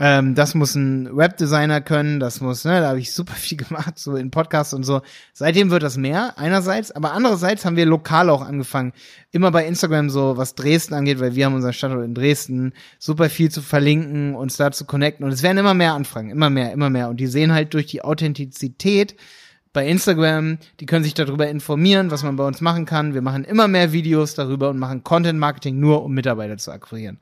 ähm, 0.03 0.33
das 0.33 0.55
muss 0.55 0.73
ein 0.73 1.15
Webdesigner 1.15 1.79
können, 1.79 2.19
das 2.19 2.41
muss, 2.41 2.65
ne, 2.65 2.81
da 2.81 2.89
habe 2.89 2.99
ich 2.99 3.13
super 3.13 3.35
viel 3.35 3.57
gemacht, 3.59 3.99
so 3.99 4.15
in 4.15 4.31
Podcasts 4.31 4.73
und 4.73 4.83
so. 4.83 5.01
Seitdem 5.31 5.69
wird 5.69 5.83
das 5.83 5.95
mehr, 5.95 6.39
einerseits, 6.39 6.91
aber 6.91 7.11
andererseits 7.13 7.65
haben 7.65 7.75
wir 7.75 7.85
lokal 7.85 8.31
auch 8.31 8.41
angefangen, 8.41 8.93
immer 9.29 9.51
bei 9.51 9.63
Instagram 9.67 10.09
so, 10.09 10.37
was 10.37 10.55
Dresden 10.55 10.95
angeht, 10.95 11.19
weil 11.19 11.35
wir 11.35 11.45
haben 11.45 11.53
unseren 11.53 11.73
Standort 11.73 12.03
in 12.03 12.15
Dresden, 12.15 12.73
super 12.97 13.29
viel 13.29 13.51
zu 13.51 13.61
verlinken, 13.61 14.33
uns 14.33 14.57
da 14.57 14.71
zu 14.71 14.85
connecten 14.85 15.23
und 15.23 15.31
es 15.31 15.43
werden 15.43 15.59
immer 15.59 15.75
mehr 15.75 15.93
Anfragen, 15.93 16.31
immer 16.31 16.49
mehr, 16.49 16.71
immer 16.71 16.89
mehr 16.89 17.07
und 17.07 17.17
die 17.17 17.27
sehen 17.27 17.53
halt 17.53 17.75
durch 17.75 17.85
die 17.85 18.01
Authentizität 18.01 19.15
bei 19.73 19.87
Instagram, 19.87 20.57
die 20.79 20.87
können 20.87 21.03
sich 21.03 21.13
darüber 21.13 21.47
informieren, 21.47 22.09
was 22.09 22.23
man 22.23 22.35
bei 22.35 22.45
uns 22.45 22.59
machen 22.59 22.85
kann. 22.85 23.13
Wir 23.13 23.21
machen 23.21 23.45
immer 23.45 23.69
mehr 23.69 23.93
Videos 23.93 24.33
darüber 24.33 24.69
und 24.69 24.79
machen 24.79 25.03
Content 25.03 25.39
Marketing 25.39 25.79
nur, 25.79 26.03
um 26.03 26.11
Mitarbeiter 26.11 26.57
zu 26.57 26.71
akquirieren. 26.71 27.19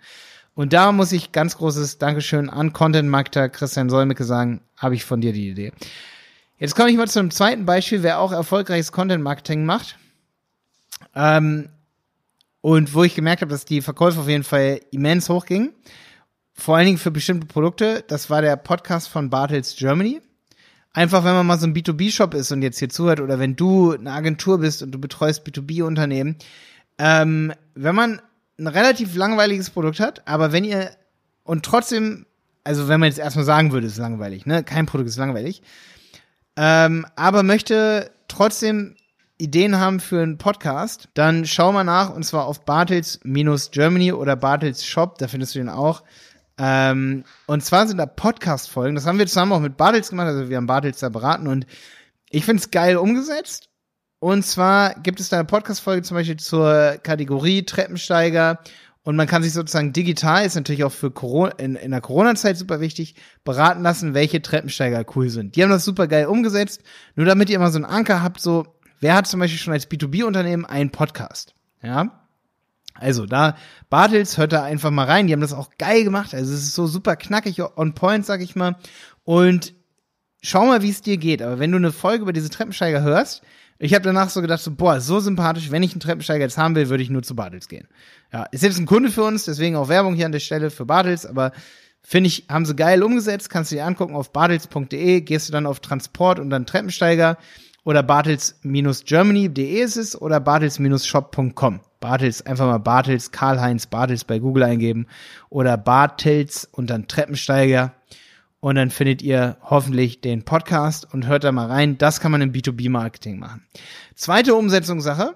Und 0.59 0.73
da 0.73 0.91
muss 0.91 1.13
ich 1.13 1.31
ganz 1.31 1.55
großes 1.55 1.99
Dankeschön 1.99 2.49
an 2.49 2.73
Content-Marketer 2.73 3.47
Christian 3.47 3.89
Solmecke 3.89 4.25
sagen, 4.25 4.59
habe 4.75 4.93
ich 4.93 5.05
von 5.05 5.21
dir 5.21 5.31
die 5.31 5.47
Idee. 5.47 5.71
Jetzt 6.57 6.75
komme 6.75 6.89
ich 6.89 6.97
mal 6.97 7.07
zu 7.07 7.19
einem 7.19 7.31
zweiten 7.31 7.65
Beispiel, 7.65 8.03
wer 8.03 8.19
auch 8.19 8.33
erfolgreiches 8.33 8.91
Content-Marketing 8.91 9.63
macht. 9.63 9.97
Ähm, 11.15 11.69
und 12.59 12.93
wo 12.93 13.05
ich 13.05 13.15
gemerkt 13.15 13.41
habe, 13.41 13.51
dass 13.51 13.63
die 13.63 13.79
Verkäufe 13.79 14.19
auf 14.19 14.27
jeden 14.27 14.43
Fall 14.43 14.81
immens 14.91 15.29
hochgingen. 15.29 15.71
Vor 16.51 16.75
allen 16.75 16.87
Dingen 16.87 16.97
für 16.97 17.11
bestimmte 17.11 17.47
Produkte. 17.47 18.03
Das 18.09 18.29
war 18.29 18.41
der 18.41 18.57
Podcast 18.57 19.07
von 19.07 19.29
Bartels 19.29 19.77
Germany. 19.77 20.19
Einfach, 20.91 21.23
wenn 21.23 21.35
man 21.35 21.47
mal 21.47 21.57
so 21.57 21.67
ein 21.67 21.73
B2B-Shop 21.73 22.33
ist 22.33 22.51
und 22.51 22.63
jetzt 22.63 22.79
hier 22.79 22.89
zuhört 22.89 23.21
oder 23.21 23.39
wenn 23.39 23.55
du 23.55 23.93
eine 23.93 24.11
Agentur 24.11 24.57
bist 24.57 24.83
und 24.83 24.91
du 24.91 24.99
betreust 24.99 25.47
B2B-Unternehmen. 25.47 26.35
Ähm, 26.97 27.53
wenn 27.75 27.95
man 27.95 28.21
ein 28.59 28.67
relativ 28.67 29.15
langweiliges 29.15 29.69
Produkt 29.69 29.99
hat, 29.99 30.27
aber 30.27 30.51
wenn 30.51 30.63
ihr 30.63 30.91
und 31.43 31.65
trotzdem, 31.65 32.25
also 32.63 32.87
wenn 32.87 32.99
man 32.99 33.07
jetzt 33.07 33.19
erstmal 33.19 33.45
sagen 33.45 33.71
würde, 33.71 33.87
ist 33.87 33.97
langweilig, 33.97 34.45
ne? 34.45 34.63
Kein 34.63 34.85
Produkt 34.85 35.09
ist 35.09 35.17
langweilig. 35.17 35.63
Ähm, 36.55 37.05
aber 37.15 37.41
möchte 37.41 38.11
trotzdem 38.27 38.95
Ideen 39.37 39.79
haben 39.79 40.01
für 40.01 40.21
einen 40.21 40.37
Podcast, 40.37 41.07
dann 41.13 41.45
schau 41.45 41.71
mal 41.71 41.85
nach 41.85 42.13
und 42.13 42.23
zwar 42.23 42.45
auf 42.45 42.65
Bartels-Germany 42.65 44.11
oder 44.11 44.35
Bartels 44.35 44.85
Shop, 44.85 45.17
da 45.17 45.29
findest 45.29 45.55
du 45.55 45.59
den 45.59 45.69
auch. 45.69 46.03
Ähm, 46.57 47.23
und 47.47 47.63
zwar 47.63 47.87
sind 47.87 47.97
da 47.97 48.05
Podcast-Folgen, 48.05 48.95
das 48.95 49.05
haben 49.05 49.17
wir 49.17 49.27
zusammen 49.27 49.53
auch 49.53 49.61
mit 49.61 49.77
Bartels 49.77 50.09
gemacht, 50.09 50.27
also 50.27 50.49
wir 50.49 50.57
haben 50.57 50.67
Bartels 50.67 50.99
da 50.99 51.07
beraten 51.07 51.47
und 51.47 51.65
ich 52.29 52.43
finde 52.43 52.61
es 52.61 52.69
geil 52.69 52.97
umgesetzt 52.97 53.68
und 54.19 54.45
zwar 54.45 54.95
gibt 54.95 55.19
es 55.19 55.29
da 55.29 55.37
eine 55.37 55.45
Podcast-Folge 55.45 56.01
zum 56.01 56.15
Beispiel 56.15 56.37
zur 56.37 56.97
Kategorie 57.03 57.63
Treppensteiger. 57.63 58.59
Und 59.01 59.15
man 59.15 59.27
kann 59.27 59.41
sich 59.41 59.53
sozusagen 59.53 59.93
digital, 59.93 60.45
ist 60.45 60.55
natürlich 60.55 60.83
auch 60.83 60.91
für 60.91 61.09
Corona, 61.09 61.53
in, 61.53 61.75
in 61.75 61.91
der 61.91 62.01
Corona-Zeit 62.01 62.57
super 62.57 62.81
wichtig, 62.81 63.15
beraten 63.45 63.81
lassen, 63.81 64.13
welche 64.13 64.41
Treppensteiger 64.41 65.05
cool 65.15 65.29
sind. 65.29 65.55
Die 65.55 65.63
haben 65.63 65.69
das 65.69 65.85
super 65.85 66.07
geil 66.07 66.25
umgesetzt. 66.25 66.83
Nur 67.15 67.25
damit 67.25 67.49
ihr 67.49 67.55
immer 67.55 67.71
so 67.71 67.77
einen 67.77 67.85
Anker 67.85 68.21
habt, 68.21 68.41
so, 68.41 68.75
wer 68.99 69.15
hat 69.15 69.25
zum 69.25 69.39
Beispiel 69.39 69.57
schon 69.57 69.73
als 69.73 69.89
B2B-Unternehmen 69.89 70.65
einen 70.65 70.91
Podcast? 70.91 71.55
Ja. 71.81 72.25
Also 72.93 73.25
da, 73.25 73.55
Bartels, 73.89 74.37
hört 74.37 74.51
da 74.51 74.63
einfach 74.63 74.91
mal 74.91 75.05
rein. 75.05 75.27
Die 75.27 75.33
haben 75.33 75.39
das 75.39 75.53
auch 75.53 75.69
geil 75.77 76.03
gemacht. 76.03 76.33
Also 76.33 76.53
es 76.53 76.63
ist 76.63 76.75
so 76.75 76.85
super 76.85 77.15
knackig, 77.15 77.61
on 77.77 77.95
point, 77.95 78.25
sag 78.25 78.41
ich 78.41 78.57
mal. 78.57 78.75
Und 79.23 79.73
schau 80.41 80.65
mal, 80.65 80.81
wie 80.81 80.89
es 80.89 81.01
dir 81.01 81.17
geht. 81.17 81.41
Aber 81.41 81.59
wenn 81.59 81.71
du 81.71 81.77
eine 81.77 81.93
Folge 81.93 82.23
über 82.23 82.33
diese 82.33 82.49
Treppensteiger 82.49 83.01
hörst, 83.01 83.41
ich 83.79 83.93
habe 83.93 84.03
danach 84.03 84.29
so 84.29 84.41
gedacht, 84.41 84.61
so, 84.61 84.71
boah, 84.71 85.01
so 85.01 85.19
sympathisch, 85.19 85.71
wenn 85.71 85.83
ich 85.83 85.93
einen 85.93 86.01
Treppensteiger 86.01 86.43
jetzt 86.43 86.57
haben 86.57 86.75
will, 86.75 86.89
würde 86.89 87.01
ich 87.01 87.09
nur 87.09 87.23
zu 87.23 87.35
Bartels 87.35 87.67
gehen. 87.67 87.87
Ja, 88.31 88.43
ist 88.51 88.63
jetzt 88.63 88.77
ein 88.77 88.85
Kunde 88.85 89.09
für 89.09 89.23
uns, 89.23 89.45
deswegen 89.45 89.75
auch 89.75 89.89
Werbung 89.89 90.15
hier 90.15 90.25
an 90.25 90.31
der 90.31 90.39
Stelle 90.39 90.69
für 90.69 90.85
Bartels, 90.85 91.25
aber 91.25 91.51
Finde 92.01 92.27
ich, 92.29 92.45
haben 92.49 92.65
sie 92.65 92.75
geil 92.75 93.03
umgesetzt, 93.03 93.49
kannst 93.49 93.71
du 93.71 93.75
dir 93.75 93.85
angucken 93.85 94.15
auf 94.15 94.31
bartels.de, 94.31 95.21
gehst 95.21 95.47
du 95.47 95.51
dann 95.51 95.65
auf 95.65 95.79
Transport 95.79 96.39
und 96.39 96.49
dann 96.49 96.65
Treppensteiger 96.65 97.37
oder 97.83 98.03
bartels-germany.de 98.03 99.81
ist 99.81 99.97
es 99.97 100.19
oder 100.19 100.39
bartels-shop.com. 100.39 101.81
Bartels, 101.99 102.45
einfach 102.45 102.65
mal 102.65 102.77
Bartels, 102.77 103.31
Karl-Heinz 103.31 103.87
Bartels 103.87 104.23
bei 104.23 104.39
Google 104.39 104.63
eingeben 104.63 105.07
oder 105.49 105.77
Bartels 105.77 106.67
und 106.71 106.89
dann 106.89 107.07
Treppensteiger 107.07 107.93
und 108.59 108.75
dann 108.75 108.91
findet 108.91 109.21
ihr 109.21 109.57
hoffentlich 109.61 110.21
den 110.21 110.43
Podcast 110.43 111.11
und 111.13 111.27
hört 111.27 111.43
da 111.43 111.51
mal 111.51 111.67
rein. 111.67 111.97
Das 111.97 112.19
kann 112.19 112.31
man 112.31 112.41
im 112.41 112.51
B2B-Marketing 112.51 113.39
machen. 113.39 113.65
Zweite 114.15 114.55
Umsetzungssache, 114.55 115.35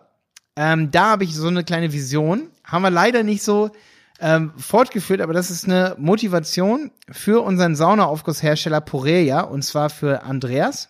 ähm, 0.55 0.91
da 0.91 1.11
habe 1.11 1.23
ich 1.23 1.35
so 1.35 1.47
eine 1.47 1.63
kleine 1.63 1.93
Vision, 1.93 2.49
haben 2.63 2.83
wir 2.83 2.91
leider 2.91 3.23
nicht 3.23 3.43
so 3.43 3.71
ähm, 4.19 4.53
fortgeführt, 4.57 5.21
aber 5.21 5.33
das 5.33 5.51
ist 5.51 5.65
eine 5.65 5.95
Motivation 5.97 6.91
für 7.09 7.41
unseren 7.41 7.75
Saunaaufgusshersteller 7.75 8.81
Poreia 8.81 9.41
und 9.41 9.63
zwar 9.63 9.89
für 9.89 10.23
Andreas. 10.23 10.89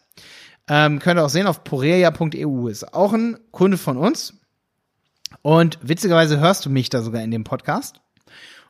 Ähm, 0.67 0.99
könnt 0.99 1.19
ihr 1.19 1.25
auch 1.25 1.29
sehen 1.29 1.47
auf 1.47 1.63
poreia.eu. 1.63 2.67
Ist 2.67 2.93
auch 2.93 3.13
ein 3.13 3.37
Kunde 3.51 3.77
von 3.77 3.97
uns. 3.97 4.35
Und 5.41 5.79
witzigerweise 5.81 6.39
hörst 6.39 6.65
du 6.65 6.69
mich 6.69 6.89
da 6.89 7.01
sogar 7.01 7.21
in 7.21 7.31
dem 7.31 7.43
Podcast. 7.43 8.01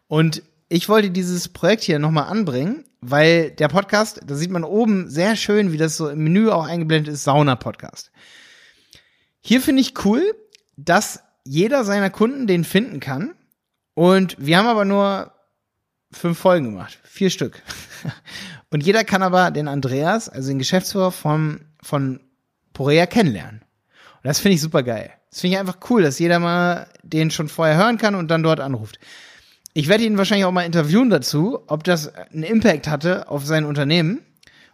Und 0.08 0.43
ich 0.74 0.89
wollte 0.89 1.12
dieses 1.12 1.50
Projekt 1.50 1.84
hier 1.84 2.00
nochmal 2.00 2.30
anbringen, 2.30 2.84
weil 3.00 3.51
der 3.51 3.68
Podcast, 3.68 4.22
da 4.25 4.34
sieht 4.34 4.50
man 4.50 4.63
oben 4.63 5.08
sehr 5.08 5.36
schön, 5.36 5.72
wie 5.72 5.77
das 5.77 5.98
so 5.98 6.10
im 6.10 6.24
Menü 6.24 6.50
auch 6.50 6.65
eingeblendet 6.65 7.13
ist, 7.13 7.25
Sauna-Podcast. 7.25 8.12
Hier 9.39 9.62
finde 9.62 9.82
ich 9.82 10.03
cool, 10.03 10.34
dass 10.75 11.22
jeder 11.44 11.84
seiner 11.84 12.10
Kunden 12.10 12.48
den 12.48 12.63
finden 12.63 13.00
kann. 13.00 13.36
Und 13.94 14.36
wir 14.39 14.58
haben 14.58 14.65
aber 14.65 14.84
nur 14.84 15.34
fünf 16.12 16.39
Folgen 16.39 16.65
gemacht, 16.65 16.98
vier 17.03 17.30
Stück. 17.30 17.62
Und 18.72 18.84
jeder 18.84 19.03
kann 19.03 19.22
aber 19.22 19.51
den 19.51 19.68
Andreas, 19.68 20.27
also 20.27 20.50
den 20.50 20.58
Geschäftsführer 20.58 21.12
vom, 21.12 21.60
von 21.84 22.20
Porea 22.74 23.06
kennenlernen. 23.06 23.62
Und 23.62 24.24
das 24.24 24.39
finde 24.39 24.56
ich 24.56 24.62
super 24.62 24.82
geil. 24.82 25.12
Das 25.30 25.42
finde 25.42 25.53
ich 25.53 25.60
einfach 25.60 25.77
cool, 25.92 26.01
dass 26.01 26.18
jeder 26.18 26.39
mal 26.39 26.88
den 27.03 27.30
schon 27.30 27.48
vorher 27.48 27.77
hören 27.77 28.00
kann 28.00 28.15
und 28.15 28.30
dann 28.30 28.42
dort 28.42 28.60
anruft. 28.60 28.98
Ich 29.74 29.88
werde 29.88 30.03
ihn 30.03 30.18
wahrscheinlich 30.18 30.46
auch 30.46 30.51
mal 30.51 30.65
interviewen 30.65 31.10
dazu, 31.10 31.60
ob 31.68 31.84
das 31.84 32.13
einen 32.13 32.44
Impact 32.44 32.88
hatte 32.88 33.27
auf 33.27 33.44
sein 33.46 33.65
Unternehmen 33.65 34.22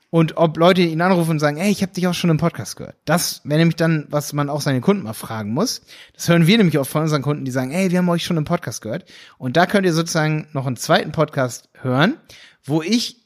und 0.09 0.37
ob 0.37 0.57
Leute 0.57 0.81
ihn 0.81 1.01
anrufen 1.01 1.31
und 1.31 1.39
sagen, 1.39 1.57
hey, 1.57 1.71
ich 1.71 1.81
habe 1.81 1.93
dich 1.93 2.07
auch 2.07 2.13
schon 2.13 2.29
im 2.29 2.37
Podcast 2.37 2.75
gehört. 2.75 2.97
Das 3.05 3.41
wäre 3.45 3.59
nämlich 3.59 3.75
dann, 3.75 4.07
was 4.09 4.33
man 4.33 4.49
auch 4.49 4.59
seine 4.59 4.81
Kunden 4.81 5.03
mal 5.03 5.13
fragen 5.13 5.53
muss. 5.53 5.83
Das 6.13 6.27
hören 6.27 6.47
wir 6.47 6.57
nämlich 6.57 6.77
auch 6.79 6.87
von 6.87 7.03
unseren 7.03 7.21
Kunden, 7.21 7.45
die 7.45 7.51
sagen, 7.51 7.71
hey, 7.71 7.91
wir 7.91 7.99
haben 7.99 8.09
euch 8.09 8.25
schon 8.25 8.37
im 8.37 8.43
Podcast 8.43 8.81
gehört. 8.81 9.05
Und 9.37 9.55
da 9.55 9.65
könnt 9.67 9.85
ihr 9.85 9.93
sozusagen 9.93 10.47
noch 10.51 10.65
einen 10.65 10.77
zweiten 10.77 11.11
Podcast 11.11 11.69
hören, 11.81 12.17
wo 12.63 12.81
ich 12.81 13.17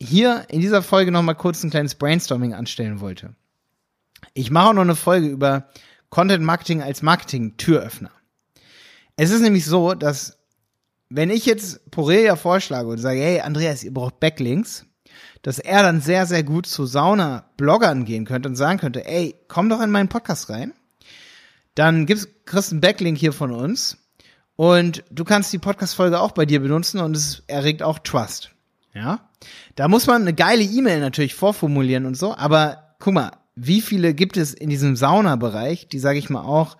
hier 0.00 0.46
in 0.48 0.60
dieser 0.60 0.82
Folge 0.82 1.10
noch 1.10 1.22
mal 1.22 1.34
kurz 1.34 1.62
ein 1.62 1.70
kleines 1.70 1.96
Brainstorming 1.96 2.54
anstellen 2.54 3.00
wollte. 3.00 3.34
Ich 4.32 4.50
mache 4.50 4.68
auch 4.68 4.74
noch 4.74 4.82
eine 4.82 4.96
Folge 4.96 5.26
über 5.26 5.68
Content 6.08 6.44
Marketing 6.44 6.82
als 6.82 7.02
Marketing-Türöffner. 7.02 8.12
Es 9.16 9.30
ist 9.30 9.42
nämlich 9.42 9.66
so, 9.66 9.94
dass 9.94 10.37
wenn 11.10 11.30
ich 11.30 11.46
jetzt 11.46 11.90
Porelia 11.90 12.36
vorschlage 12.36 12.88
und 12.88 12.98
sage, 12.98 13.20
hey 13.20 13.40
Andreas, 13.40 13.84
ihr 13.84 13.94
braucht 13.94 14.20
Backlinks, 14.20 14.86
dass 15.42 15.58
er 15.58 15.82
dann 15.82 16.00
sehr, 16.00 16.26
sehr 16.26 16.42
gut 16.42 16.66
zu 16.66 16.86
Sauna-Bloggern 16.86 18.04
gehen 18.04 18.24
könnte 18.24 18.48
und 18.48 18.56
sagen 18.56 18.78
könnte, 18.78 19.06
ey, 19.06 19.34
komm 19.48 19.68
doch 19.68 19.80
in 19.80 19.90
meinen 19.90 20.08
Podcast 20.08 20.50
rein. 20.50 20.72
Dann 21.74 22.06
gibt's, 22.06 22.28
kriegst 22.44 22.72
einen 22.72 22.80
Backlink 22.80 23.18
hier 23.18 23.32
von 23.32 23.52
uns 23.52 23.98
und 24.56 25.04
du 25.10 25.24
kannst 25.24 25.52
die 25.52 25.58
Podcast-Folge 25.58 26.20
auch 26.20 26.32
bei 26.32 26.44
dir 26.44 26.60
benutzen 26.60 27.00
und 27.00 27.16
es 27.16 27.44
erregt 27.46 27.82
auch 27.82 28.00
Trust. 28.00 28.50
Ja. 28.94 29.30
Da 29.76 29.86
muss 29.86 30.06
man 30.06 30.22
eine 30.22 30.34
geile 30.34 30.64
E-Mail 30.64 31.00
natürlich 31.00 31.34
vorformulieren 31.34 32.06
und 32.06 32.16
so, 32.16 32.34
aber 32.34 32.96
guck 32.98 33.14
mal, 33.14 33.32
wie 33.54 33.80
viele 33.80 34.14
gibt 34.14 34.36
es 34.36 34.54
in 34.54 34.70
diesem 34.70 34.96
Sauna-Bereich, 34.96 35.88
die, 35.88 35.98
sage 35.98 36.18
ich 36.18 36.30
mal, 36.30 36.42
auch 36.42 36.76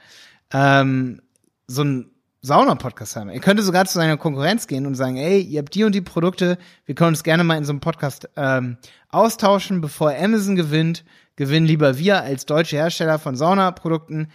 ähm, 0.53 1.23
so 1.67 1.83
ein 1.83 2.11
Sauna-Podcast 2.40 3.16
haben. 3.16 3.30
Ihr 3.30 3.40
könnte 3.40 3.62
sogar 3.62 3.85
zu 3.87 3.95
seiner 3.95 4.16
Konkurrenz 4.16 4.66
gehen 4.68 4.87
und 4.87 4.95
sagen, 4.95 5.16
ey, 5.16 5.40
ihr 5.40 5.59
habt 5.59 5.75
die 5.75 5.85
und 5.85 5.95
die 5.95 6.00
Produkte, 6.00 6.57
wir 6.87 6.95
können 6.95 7.09
uns 7.09 7.25
gerne 7.25 7.42
mal 7.42 7.57
in 7.57 7.64
so 7.64 7.73
einem 7.73 7.80
Podcast 7.80 8.28
ähm, 8.37 8.76
austauschen, 9.09 9.80
bevor 9.80 10.14
Amazon 10.14 10.54
gewinnt, 10.54 11.04
gewinnen 11.35 11.66
lieber 11.66 11.99
wir 11.99 12.23
als 12.23 12.47
deutsche 12.47 12.76
Hersteller 12.76 13.18
von 13.18 13.35
Saunaprodukten. 13.35 14.30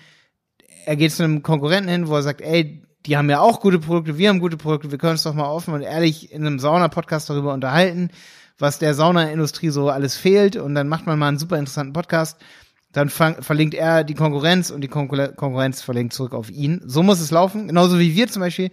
Er 0.85 0.97
geht 0.97 1.13
zu 1.13 1.23
einem 1.23 1.43
Konkurrenten 1.43 1.89
hin, 1.89 2.07
wo 2.07 2.15
er 2.15 2.23
sagt, 2.23 2.41
ey, 2.41 2.83
die 3.05 3.17
haben 3.17 3.29
ja 3.29 3.39
auch 3.39 3.61
gute 3.61 3.79
Produkte, 3.79 4.17
wir 4.17 4.29
haben 4.29 4.39
gute 4.39 4.57
Produkte, 4.57 4.91
wir 4.91 4.97
können 4.97 5.13
uns 5.13 5.23
doch 5.23 5.33
mal 5.33 5.49
offen 5.49 5.73
und 5.73 5.81
ehrlich 5.81 6.31
in 6.31 6.45
einem 6.45 6.59
Sauna-Podcast 6.59 7.29
darüber 7.29 7.53
unterhalten, 7.53 8.09
was 8.57 8.79
der 8.79 8.93
Saunaindustrie 8.93 9.69
so 9.69 9.89
alles 9.89 10.15
fehlt 10.15 10.55
und 10.57 10.75
dann 10.75 10.87
macht 10.87 11.05
man 11.05 11.19
mal 11.19 11.29
einen 11.29 11.39
super 11.39 11.57
interessanten 11.57 11.93
Podcast 11.93 12.37
dann 12.93 13.09
verlinkt 13.09 13.73
er 13.73 14.03
die 14.03 14.13
Konkurrenz 14.13 14.69
und 14.69 14.81
die 14.81 14.87
Konkur 14.87 15.29
Konkurrenz 15.29 15.81
verlinkt 15.81 16.13
zurück 16.13 16.33
auf 16.33 16.51
ihn. 16.51 16.79
So 16.85 17.01
muss 17.01 17.19
es 17.19 17.31
laufen. 17.31 17.67
Genauso 17.67 17.99
wie 17.99 18.15
wir 18.15 18.27
zum 18.27 18.41
Beispiel. 18.41 18.69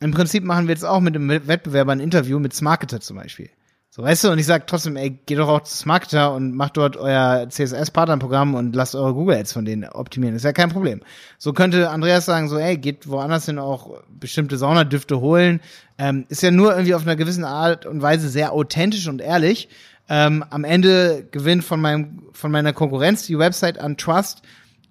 Im 0.00 0.10
Prinzip 0.10 0.42
machen 0.42 0.66
wir 0.66 0.74
jetzt 0.74 0.84
auch 0.84 1.00
mit 1.00 1.14
dem 1.14 1.28
Wettbewerber 1.28 1.92
ein 1.92 2.00
Interview 2.00 2.38
mit 2.38 2.54
Smarketer 2.54 3.00
zum 3.00 3.18
Beispiel. 3.18 3.50
So, 3.94 4.02
weißt 4.02 4.24
du, 4.24 4.30
und 4.30 4.38
ich 4.38 4.46
sag 4.46 4.66
trotzdem, 4.68 4.96
ey, 4.96 5.10
geht 5.10 5.38
doch 5.38 5.48
auch 5.48 5.64
zu 5.64 5.76
Smarketer 5.76 6.32
und 6.32 6.56
macht 6.56 6.78
dort 6.78 6.96
euer 6.96 7.46
CSS-Partnerprogramm 7.50 8.54
und 8.54 8.74
lasst 8.74 8.94
eure 8.94 9.12
Google-Ads 9.12 9.52
von 9.52 9.66
denen 9.66 9.84
optimieren. 9.84 10.34
ist 10.34 10.46
ja 10.46 10.54
kein 10.54 10.70
Problem. 10.70 11.02
So 11.36 11.52
könnte 11.52 11.90
Andreas 11.90 12.24
sagen, 12.24 12.48
so, 12.48 12.56
ey, 12.56 12.78
geht 12.78 13.06
woanders 13.06 13.44
hin 13.44 13.58
auch 13.58 14.00
bestimmte 14.08 14.56
Saunadüfte 14.56 15.20
holen. 15.20 15.60
Ähm, 15.98 16.24
ist 16.30 16.42
ja 16.42 16.50
nur 16.50 16.72
irgendwie 16.72 16.94
auf 16.94 17.02
einer 17.02 17.16
gewissen 17.16 17.44
Art 17.44 17.84
und 17.84 18.00
Weise 18.00 18.30
sehr 18.30 18.52
authentisch 18.52 19.08
und 19.08 19.20
ehrlich 19.20 19.68
ähm, 20.08 20.42
am 20.48 20.64
Ende 20.64 21.28
gewinnt 21.30 21.62
von 21.62 21.78
meinem 21.78 22.22
von 22.32 22.50
meiner 22.50 22.72
Konkurrenz 22.72 23.26
die 23.26 23.38
Website 23.38 23.76
an 23.76 23.98
Trust, 23.98 24.40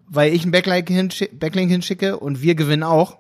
weil 0.10 0.32
ich 0.32 0.44
einen 0.44 0.52
Backlink, 0.52 0.90
hinsch 0.90 1.26
Backlink 1.34 1.72
hinschicke 1.72 2.20
und 2.20 2.44
wir 2.44 2.54
gewinnen 2.54 2.84
auch. 2.84 3.18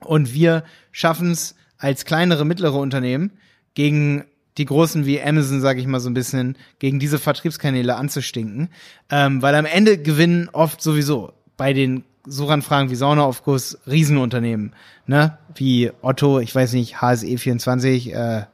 Und 0.00 0.34
wir 0.34 0.64
schaffen 0.90 1.30
es 1.30 1.54
als 1.78 2.04
kleinere, 2.04 2.44
mittlere 2.44 2.76
Unternehmen 2.76 3.32
gegen 3.72 4.24
die 4.58 4.64
großen 4.64 5.06
wie 5.06 5.22
Amazon, 5.22 5.60
sage 5.60 5.80
ich 5.80 5.86
mal 5.86 6.00
so 6.00 6.10
ein 6.10 6.14
bisschen, 6.14 6.56
gegen 6.78 6.98
diese 6.98 7.18
Vertriebskanäle 7.18 7.96
anzustinken. 7.96 8.68
Ähm, 9.10 9.42
weil 9.42 9.54
am 9.54 9.64
Ende 9.64 9.98
gewinnen 9.98 10.48
oft 10.52 10.82
sowieso 10.82 11.32
bei 11.56 11.72
den 11.72 12.04
Suchanfragen 12.26 12.90
wie 12.90 12.94
Saunaaufguss 12.94 13.78
Riesenunternehmen, 13.86 14.74
ne? 15.06 15.38
Wie 15.54 15.90
Otto, 16.02 16.38
ich 16.38 16.54
weiß 16.54 16.72
nicht, 16.74 16.96
HSE24, 16.96 18.12
äh, 18.12 18.46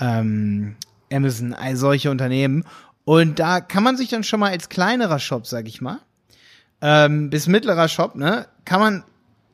ähm, 0.00 0.76
Amazon, 1.12 1.52
all 1.52 1.76
solche 1.76 2.10
Unternehmen. 2.10 2.64
Und 3.04 3.38
da 3.38 3.60
kann 3.60 3.82
man 3.82 3.96
sich 3.96 4.08
dann 4.08 4.24
schon 4.24 4.40
mal 4.40 4.50
als 4.50 4.68
kleinerer 4.68 5.18
Shop, 5.18 5.46
sag 5.46 5.68
ich 5.68 5.80
mal, 5.80 6.00
ähm, 6.80 7.30
bis 7.30 7.46
mittlerer 7.46 7.88
Shop, 7.88 8.16
ne, 8.16 8.46
kann 8.64 8.80
man, 8.80 9.04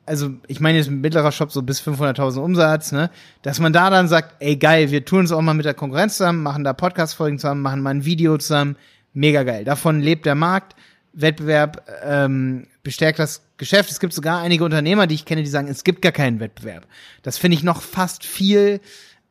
also 0.05 0.31
ich 0.47 0.59
meine 0.59 0.77
jetzt 0.77 0.89
mittlerer 0.89 1.31
Shop 1.31 1.51
so 1.51 1.61
bis 1.61 1.81
500.000 1.81 2.39
Umsatz, 2.39 2.91
ne, 2.91 3.09
dass 3.41 3.59
man 3.59 3.73
da 3.73 3.89
dann 3.89 4.07
sagt, 4.07 4.35
ey 4.39 4.55
geil, 4.55 4.91
wir 4.91 5.05
tun 5.05 5.25
es 5.25 5.31
auch 5.31 5.41
mal 5.41 5.53
mit 5.53 5.65
der 5.65 5.73
Konkurrenz 5.73 6.17
zusammen, 6.17 6.43
machen 6.43 6.63
da 6.63 6.73
Podcast-Folgen 6.73 7.39
zusammen, 7.39 7.61
machen 7.61 7.81
mal 7.81 7.91
ein 7.91 8.05
Video 8.05 8.37
zusammen, 8.37 8.75
mega 9.13 9.43
geil. 9.43 9.63
Davon 9.63 10.01
lebt 10.01 10.25
der 10.25 10.35
Markt, 10.35 10.75
Wettbewerb 11.13 11.87
ähm, 12.03 12.67
bestärkt 12.81 13.19
das 13.19 13.43
Geschäft. 13.57 13.91
Es 13.91 13.99
gibt 13.99 14.13
sogar 14.13 14.41
einige 14.41 14.65
Unternehmer, 14.65 15.07
die 15.07 15.15
ich 15.15 15.25
kenne, 15.25 15.43
die 15.43 15.49
sagen, 15.49 15.67
es 15.67 15.83
gibt 15.83 16.01
gar 16.01 16.11
keinen 16.11 16.39
Wettbewerb. 16.39 16.87
Das 17.21 17.37
finde 17.37 17.55
ich 17.57 17.63
noch 17.63 17.81
fast 17.81 18.25
viel 18.25 18.81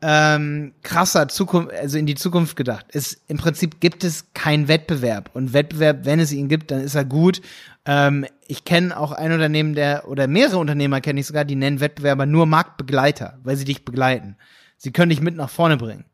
ähm, 0.03 0.75
krasser 0.83 1.29
Zukunft, 1.29 1.73
also 1.73 1.97
in 1.97 2.07
die 2.07 2.17
Zukunft 2.17 2.57
gedacht. 2.57 2.87
Es, 2.91 3.23
Im 3.29 3.39
Prinzip 3.39 3.81
gibt 3.81 4.03
es 4.03 4.33
keinen 4.35 4.67
Wettbewerb. 4.67 5.31
Und 5.33 5.53
Wettbewerb, 5.53 6.05
wenn 6.05 6.19
es 6.19 6.33
ihn 6.33 6.49
gibt, 6.49 6.73
dann 6.73 6.81
ist 6.81 6.97
er 6.97 7.05
gut. 7.05 7.41
Ähm, 7.87 8.27
ich 8.49 8.65
kenne 8.65 8.99
auch 8.99 9.13
ein 9.13 9.33
Unternehmen, 9.33 9.75
der, 9.75 10.09
oder 10.09 10.27
mehrere 10.27 10.59
Unternehmer 10.59 11.01
kenne 11.01 11.21
ich 11.21 11.27
sogar, 11.27 11.45
die 11.45 11.55
nennen 11.55 11.81
Wettbewerber 11.81 12.27
nur 12.27 12.47
Marktbegleiter, 12.47 13.39
weil 13.45 13.57
sie 13.57 13.65
dich 13.65 13.85
begleiten. 13.85 14.37
Sie 14.77 14.91
können 14.91 15.11
dich 15.11 15.21
mit 15.21 15.37
nach 15.37 15.51
vorne 15.51 15.77
bringen. 15.77 16.05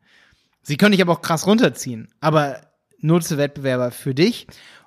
Sie 0.61 0.77
können 0.77 0.91
dich 0.91 1.01
aber 1.01 1.13
auch 1.13 1.21
krass 1.21 1.47
runterziehen. 1.47 2.09
Aber 2.21 2.61
nutze 2.99 3.39
Wettbewerber 3.39 3.89
für 3.89 4.13
dich. 4.13 4.45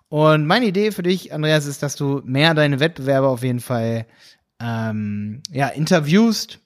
Und 0.09 0.47
meine 0.47 0.67
Idee 0.67 0.93
für 0.93 1.03
dich, 1.03 1.33
Andreas, 1.33 1.67
ist, 1.67 1.83
dass 1.83 1.97
du 1.97 2.23
mehr 2.25 2.55
deine 2.55 2.79
Wettbewerber 2.79 3.31
auf 3.31 3.43
jeden 3.43 3.61
Fall 3.61 4.07
ähm, 4.61 5.43
ja, 5.51 5.69
interviewst 5.69 6.61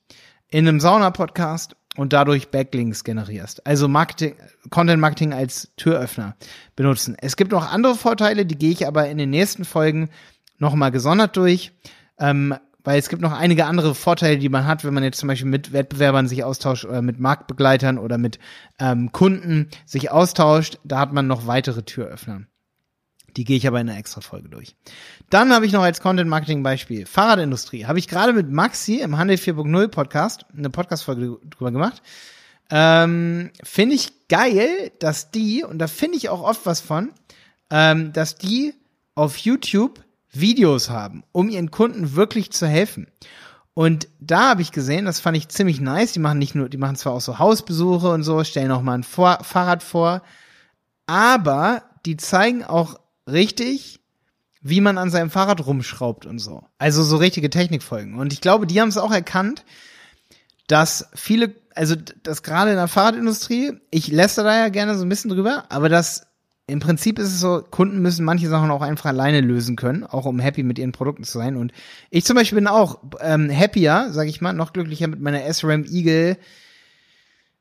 in 0.49 0.69
einem 0.69 0.81
Sauna-Podcast 0.81 1.77
und 1.97 2.13
dadurch 2.13 2.51
Backlinks 2.51 3.05
generierst. 3.05 3.67
Also 3.67 3.89
Marketing, 3.89 4.35
Content 4.71 5.01
Marketing 5.01 5.33
als 5.33 5.71
Türöffner 5.77 6.37
benutzen. 6.75 7.17
Es 7.21 7.37
gibt 7.37 7.53
noch 7.53 7.71
andere 7.71 7.95
Vorteile, 7.95 8.47
die 8.47 8.57
gehe 8.57 8.71
ich 8.71 8.87
aber 8.87 9.09
in 9.09 9.19
den 9.19 9.31
nächsten 9.31 9.65
Folgen 9.65 10.11
nochmal 10.59 10.91
gesondert 10.91 11.37
durch. 11.37 11.73
Ähm, 12.19 12.55
weil 12.87 13.01
es 13.01 13.09
gibt 13.09 13.21
noch 13.21 13.33
einige 13.33 13.67
andere 13.67 13.97
Vorteile, 13.97 14.39
die 14.39 14.49
man 14.49 14.65
hat, 14.65 14.85
wenn 14.85 14.95
man 14.95 15.03
jetzt 15.03 15.19
zum 15.19 15.27
Beispiel 15.27 15.51
mit 15.51 15.73
Wettbewerbern 15.73 16.29
sich 16.29 16.45
austauscht 16.45 16.85
oder 16.85 17.03
mit 17.03 17.19
Marktbegleitern 17.19 17.99
oder 17.99 18.17
mit 18.17 18.39
ähm, 18.79 19.11
Kunden 19.11 19.71
sich 19.85 20.13
austauscht. 20.13 20.79
Da 20.85 21.01
hat 21.01 21.13
man 21.13 21.27
noch 21.27 21.49
weitere 21.49 21.83
Türöffner. 21.83 22.43
Die 23.37 23.45
gehe 23.45 23.57
ich 23.57 23.67
aber 23.67 23.81
in 23.81 23.89
einer 23.89 23.99
extra 23.99 24.21
Folge 24.21 24.49
durch. 24.49 24.75
Dann 25.29 25.53
habe 25.53 25.67
ich 25.67 25.73
noch 25.73 25.83
als 25.83 26.01
Content 26.01 26.31
Marketing 26.31 26.63
Beispiel 26.63 27.05
Fahrradindustrie. 27.05 27.85
Habe 27.85 27.99
ich 27.99 28.09
gerade 28.09 28.33
mit 28.33 28.51
Maxi 28.51 29.01
im 29.01 29.19
Handel 29.19 29.37
4.0 29.37 29.89
Podcast 29.89 30.47
eine 30.57 30.71
Podcast-Folge 30.71 31.39
drüber 31.45 31.71
gemacht. 31.71 32.03
Ähm, 32.71 33.51
finde 33.63 33.95
ich 33.95 34.29
geil, 34.29 34.91
dass 34.99 35.31
die, 35.31 35.65
und 35.65 35.79
da 35.79 35.87
finde 35.87 36.17
ich 36.17 36.31
auch 36.31 36.43
oft 36.43 36.65
was 36.65 36.81
von, 36.81 37.13
ähm, 37.71 38.13
dass 38.13 38.37
die 38.37 38.75
auf 39.15 39.37
YouTube 39.37 40.03
Videos 40.33 40.91
haben, 40.91 41.23
um 41.33 41.49
ihren 41.49 41.71
Kunden 41.71 42.15
wirklich 42.15 42.51
zu 42.53 42.67
helfen. 42.67 43.07
Und 43.75 44.09
da 44.21 44.51
habe 44.51 44.63
ich 44.63 44.73
gesehen, 44.73 45.05
das 45.05 45.21
fand 45.21 45.37
ich 45.37 45.49
ziemlich 45.49 45.81
nice. 45.81 46.13
Die 46.13 46.19
machen 46.19 46.39
nicht 46.39 46.55
nur, 46.55 46.69
die 46.71 46.79
machen 46.79 46.97
zwar 46.97 47.13
auch 47.13 47.21
so 47.21 47.39
Hausbesuche 47.39 48.09
und 48.09 48.23
so, 48.23 48.43
stellen 48.43 48.71
auch 48.71 48.83
mal 48.83 48.95
ein 48.95 49.03
vor 49.03 49.39
Fahrrad 49.43 49.83
vor, 49.83 50.23
aber 51.07 51.83
die 52.07 52.17
zeigen 52.17 52.65
auch 52.65 52.99
richtig, 53.31 54.01
wie 54.63 54.81
man 54.81 54.99
an 54.99 55.11
seinem 55.11 55.31
Fahrrad 55.31 55.67
rumschraubt 55.67 56.27
und 56.27 56.39
so. 56.39 56.65
Also 56.79 57.03
so 57.03 57.17
richtige 57.17 57.51
Technikfolgen. 57.51 58.15
Und 58.15 58.33
ich 58.33 58.41
glaube, 58.41 58.67
die 58.67 58.81
haben 58.81 58.89
es 58.89 58.99
auch 58.99 59.13
erkannt, 59.13 59.65
dass 60.67 61.09
viele, 61.15 61.55
also 61.75 61.95
dass 62.23 62.43
gerade 62.43 62.71
in 62.71 62.77
der 62.77 62.89
Fahrradindustrie, 62.89 63.75
ich 63.91 64.09
lässt 64.09 64.39
da 64.39 64.59
ja 64.59 64.69
gerne 64.69 64.97
so 64.97 65.05
ein 65.05 65.09
bisschen 65.09 65.31
drüber, 65.31 65.65
aber 65.69 65.89
dass 65.89 66.27
im 66.69 66.81
Prinzip 66.81 67.21
ist 67.21 67.29
es 67.29 67.41
so, 67.41 67.63
Kunden 67.71 68.03
müssen 68.03 68.25
manche 68.25 68.49
Sachen 68.49 68.73
auch 68.73 68.83
einfach 68.83 69.07
alleine 69.07 69.41
lösen 69.41 69.77
können, 69.77 70.03
auch 70.03 70.27
um 70.27 70.41
happy 70.41 70.65
mit 70.65 70.81
ihren 70.81 70.91
Produkten 70.91 71.23
zu 71.23 71.39
sein. 71.39 71.57
Und 71.57 71.73
ich 72.11 72.25
zum 72.25 72.35
Beispiel 72.35 72.57
bin 72.57 72.67
auch 72.67 72.99
ähm, 73.21 73.49
happier, 73.57 74.09
sag 74.11 74.27
ich 74.27 74.41
mal, 74.41 74.53
noch 74.53 74.73
glücklicher 74.73 75.07
mit 75.07 75.21
meiner 75.21 75.53
SRAM 75.53 75.85
Eagle, 75.85 76.37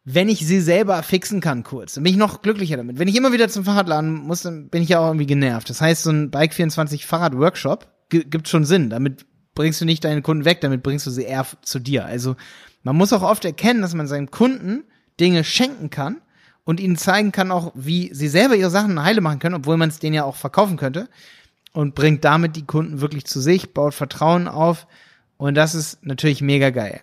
wenn 0.06 0.30
ich 0.30 0.46
sie 0.46 0.62
selber 0.62 1.02
fixen 1.02 1.42
kann 1.42 1.64
kurz. 1.64 1.96
Dann 1.96 2.04
bin 2.04 2.14
ich 2.14 2.20
noch 2.20 2.44
glücklicher 2.44 2.78
damit. 2.78 3.00
Wenn 3.00 3.08
ich 3.08 3.16
immer 3.16 3.34
wieder 3.34 3.50
zum 3.50 3.66
Fahrradladen 3.66 4.14
muss, 4.14 4.44
dann 4.44 4.70
bin 4.70 4.84
ich 4.84 4.90
ja 4.90 5.00
auch 5.00 5.08
irgendwie 5.08 5.26
genervt. 5.26 5.70
Das 5.70 5.82
heißt, 5.82 6.04
so 6.04 6.12
ein 6.12 6.30
Bike 6.30 6.54
24 6.54 7.08
Fahrrad 7.08 7.36
Workshop 7.36 7.88
gibt 8.10 8.48
schon 8.48 8.66
Sinn. 8.66 8.92
Damit 8.92 9.26
bringst 9.56 9.82
du 9.82 9.86
nicht 9.86 10.04
deine 10.04 10.22
Kunden 10.22 10.46
weg, 10.46 10.62
damit 10.62 10.84
bringst 10.84 11.08
du 11.08 11.12
sie 11.12 11.24
eher 11.24 11.48
zu 11.64 11.80
dir. 11.80 12.06
Also 12.06 12.36
man 12.84 12.96
muss 12.96 13.14
auch 13.14 13.24
oft 13.24 13.46
erkennen, 13.46 13.82
dass 13.82 13.96
man 13.96 14.06
seinen 14.06 14.30
Kunden 14.30 14.84
Dinge 15.20 15.44
schenken 15.44 15.90
kann 15.90 16.22
und 16.66 16.80
ihnen 16.80 16.98
zeigen 16.98 17.32
kann 17.32 17.52
auch, 17.52 17.72
wie 17.74 18.14
sie 18.14 18.28
selber 18.28 18.56
ihre 18.56 18.70
Sachen 18.70 19.02
heile 19.02 19.22
machen 19.22 19.40
können, 19.40 19.56
obwohl 19.56 19.78
man 19.78 19.90
es 19.90 19.98
denen 19.98 20.14
ja 20.14 20.24
auch 20.24 20.36
verkaufen 20.36 20.78
könnte 20.78 21.10
und 21.74 21.96
bringt 21.96 22.24
damit 22.24 22.56
die 22.56 22.66
Kunden 22.66 23.02
wirklich 23.02 23.26
zu 23.26 23.40
sich, 23.40 23.74
baut 23.74 23.96
Vertrauen 23.96 24.48
auf 24.48 24.86
und 25.38 25.56
das 25.56 25.74
ist 25.74 26.06
natürlich 26.06 26.42
mega 26.42 26.70
geil. 26.70 27.02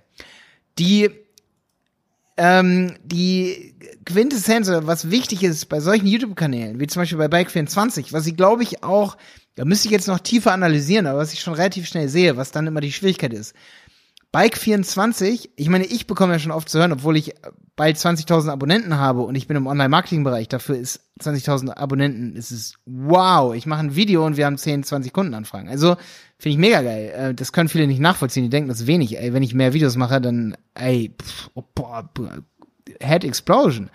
Die 0.79 1.11
ähm, 2.37 2.97
die 3.05 3.75
Quintessenz 4.05 4.69
was 4.69 5.11
wichtig 5.11 5.43
ist 5.43 5.69
bei 5.69 5.81
solchen 5.81 6.07
YouTube-Kanälen, 6.07 6.81
wie 6.81 6.87
zum 6.87 7.03
Beispiel 7.03 7.19
bei 7.19 7.27
Bike24, 7.27 8.13
was 8.13 8.27
ich 8.27 8.37
glaube 8.37 8.63
ich 8.63 8.83
auch, 8.83 9.17
da 9.55 9.65
müsste 9.65 9.89
ich 9.89 9.93
jetzt 9.93 10.09
noch 10.09 10.19
tiefer 10.19 10.53
analysieren, 10.53 11.07
aber 11.07 11.19
was 11.19 11.33
ich 11.33 11.41
schon 11.41 11.55
relativ 11.55 11.87
schnell 11.87 12.09
sehe, 12.09 12.37
was 12.37 12.53
dann 12.53 12.67
immer 12.67 12.81
die 12.81 12.93
Schwierigkeit 12.93 13.33
ist. 13.33 13.55
Bike24, 14.35 15.51
ich 15.57 15.69
meine, 15.69 15.85
ich 15.85 16.07
bekomme 16.07 16.33
ja 16.33 16.39
schon 16.39 16.53
oft 16.53 16.69
zu 16.69 16.79
hören, 16.79 16.93
obwohl 16.93 17.19
ich 17.19 17.35
bald 17.77 17.97
20.000 17.97 18.51
Abonnenten 18.51 18.97
habe 18.97 19.23
und 19.23 19.35
ich 19.35 19.47
bin 19.47 19.59
im 19.59 19.67
Online-Marketing-Bereich, 19.67 20.49
dafür 20.49 20.77
ist 20.77 21.01
20.000 21.23 21.77
Abonnenten, 21.77 22.37
ist 22.37 22.51
es 22.51 22.75
wow, 22.85 23.55
ich 23.55 23.67
mache 23.67 23.81
ein 23.81 23.97
Video 23.97 24.27
und 24.27 24.37
wir 24.37 24.47
haben 24.47 24.59
10, 24.59 24.85
20 24.85 25.13
Kundenanfragen. 25.13 25.69
Also 25.69 25.97
finde 26.39 26.55
ich 26.55 26.59
mega 26.59 26.83
geil. 26.83 27.13
Äh, 27.17 27.35
das 27.35 27.53
können 27.53 27.69
viele 27.69 27.87
nicht 27.87 28.01
nachvollziehen, 28.01 28.45
die 28.45 28.51
denken, 28.51 28.69
das 28.69 28.81
ist 28.81 28.87
wenig. 28.87 29.19
Ey, 29.19 29.33
wenn 29.33 29.43
ich 29.43 29.55
mehr 29.55 29.73
Videos 29.73 29.97
mache, 29.97 30.21
dann, 30.21 30.57
ey, 30.75 31.15
pff, 31.21 31.51
oh, 31.55 31.65
boah, 31.75 32.09
Head 33.01 33.25
Explosion. 33.25 33.91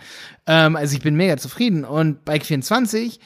Ähm, 0.46 0.76
also 0.76 0.96
ich 0.96 1.04
bin 1.04 1.16
mega 1.16 1.38
zufrieden 1.38 1.86
und 1.86 2.26
Bike24 2.26 3.20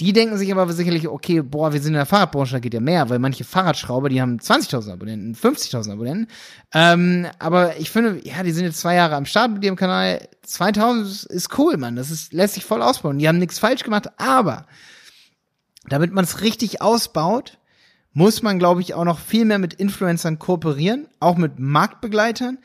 die 0.00 0.12
denken 0.12 0.38
sich 0.38 0.52
aber 0.52 0.72
sicherlich, 0.72 1.08
okay, 1.08 1.42
boah, 1.42 1.72
wir 1.72 1.80
sind 1.80 1.92
in 1.92 1.98
der 1.98 2.06
Fahrradbranche, 2.06 2.52
da 2.52 2.60
geht 2.60 2.74
ja 2.74 2.80
mehr, 2.80 3.10
weil 3.10 3.18
manche 3.18 3.42
Fahrradschrauber, 3.42 4.08
die 4.08 4.20
haben 4.22 4.38
20.000 4.38 4.92
Abonnenten, 4.92 5.34
50.000 5.34 5.92
Abonnenten. 5.92 6.28
Ähm, 6.72 7.26
aber 7.40 7.78
ich 7.78 7.90
finde, 7.90 8.20
ja, 8.22 8.44
die 8.44 8.52
sind 8.52 8.64
jetzt 8.64 8.78
zwei 8.78 8.94
Jahre 8.94 9.16
am 9.16 9.26
Start 9.26 9.50
mit 9.50 9.64
ihrem 9.64 9.74
Kanal. 9.74 10.28
2000 10.42 11.24
ist 11.24 11.58
cool, 11.58 11.76
Mann. 11.76 11.96
Das 11.96 12.12
ist, 12.12 12.32
lässt 12.32 12.54
sich 12.54 12.64
voll 12.64 12.80
ausbauen. 12.80 13.18
Die 13.18 13.26
haben 13.26 13.38
nichts 13.38 13.58
falsch 13.58 13.82
gemacht, 13.82 14.08
aber 14.18 14.66
damit 15.88 16.12
man 16.12 16.24
es 16.24 16.42
richtig 16.42 16.80
ausbaut, 16.80 17.58
muss 18.12 18.42
man, 18.42 18.60
glaube 18.60 18.80
ich, 18.80 18.94
auch 18.94 19.04
noch 19.04 19.18
viel 19.18 19.44
mehr 19.44 19.58
mit 19.58 19.74
Influencern 19.74 20.38
kooperieren, 20.38 21.08
auch 21.18 21.36
mit 21.36 21.58
Marktbegleitern. 21.58 22.58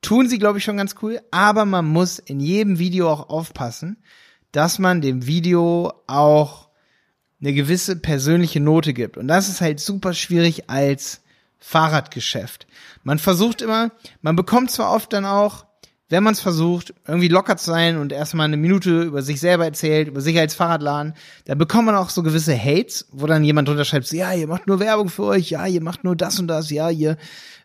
Tun 0.00 0.28
sie, 0.28 0.38
glaube 0.38 0.58
ich, 0.58 0.64
schon 0.64 0.76
ganz 0.78 0.94
cool, 1.02 1.20
aber 1.30 1.66
man 1.66 1.86
muss 1.86 2.18
in 2.18 2.40
jedem 2.40 2.78
Video 2.78 3.10
auch 3.10 3.28
aufpassen, 3.28 4.02
dass 4.52 4.78
man 4.78 5.00
dem 5.00 5.26
Video 5.26 5.92
auch 6.06 6.67
eine 7.40 7.52
gewisse 7.52 7.96
persönliche 7.96 8.60
Note 8.60 8.92
gibt. 8.94 9.16
Und 9.16 9.28
das 9.28 9.48
ist 9.48 9.60
halt 9.60 9.80
super 9.80 10.14
schwierig 10.14 10.68
als 10.68 11.22
Fahrradgeschäft. 11.58 12.66
Man 13.02 13.18
versucht 13.18 13.62
immer, 13.62 13.90
man 14.22 14.36
bekommt 14.36 14.70
zwar 14.70 14.92
oft 14.92 15.12
dann 15.12 15.24
auch, 15.24 15.66
wenn 16.10 16.22
man 16.22 16.32
es 16.32 16.40
versucht, 16.40 16.94
irgendwie 17.06 17.28
locker 17.28 17.56
zu 17.58 17.66
sein 17.66 17.98
und 17.98 18.12
erstmal 18.12 18.46
eine 18.46 18.56
Minute 18.56 19.02
über 19.02 19.22
sich 19.22 19.40
selber 19.40 19.66
erzählt, 19.66 20.08
über 20.08 20.22
sich 20.22 20.38
als 20.38 20.54
Fahrradladen, 20.54 21.14
dann 21.44 21.58
bekommt 21.58 21.86
man 21.86 21.96
auch 21.96 22.08
so 22.08 22.22
gewisse 22.22 22.56
Hates, 22.56 23.06
wo 23.12 23.26
dann 23.26 23.44
jemand 23.44 23.68
drunter 23.68 23.84
schreibt, 23.84 24.06
so, 24.06 24.16
ja, 24.16 24.32
ihr 24.32 24.48
macht 24.48 24.66
nur 24.66 24.80
Werbung 24.80 25.10
für 25.10 25.24
euch, 25.24 25.50
ja, 25.50 25.66
ihr 25.66 25.82
macht 25.82 26.04
nur 26.04 26.16
das 26.16 26.38
und 26.38 26.48
das, 26.48 26.70
ja, 26.70 26.88
ihr 26.88 27.18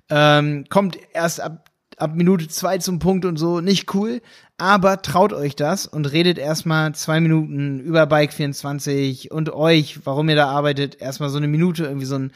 ähm, 0.09 0.65
kommt 0.69 0.97
erst 1.13 1.39
ab 1.39 1.69
ab 1.97 2.15
Minute 2.15 2.47
zwei 2.47 2.77
zum 2.77 2.99
Punkt 2.99 3.25
und 3.25 3.37
so, 3.37 3.61
nicht 3.61 3.93
cool. 3.93 4.21
Aber 4.57 5.01
traut 5.01 5.33
euch 5.33 5.55
das 5.55 5.87
und 5.87 6.11
redet 6.11 6.37
erstmal 6.37 6.93
zwei 6.95 7.19
Minuten 7.19 7.79
über 7.79 8.05
Bike 8.05 8.33
24 8.33 9.31
und 9.31 9.51
euch, 9.51 10.05
warum 10.05 10.29
ihr 10.29 10.35
da 10.35 10.47
arbeitet, 10.47 11.01
erstmal 11.01 11.29
so 11.29 11.37
eine 11.37 11.47
Minute 11.47 11.85
irgendwie 11.85 12.05
so 12.05 12.15
ein 12.15 12.31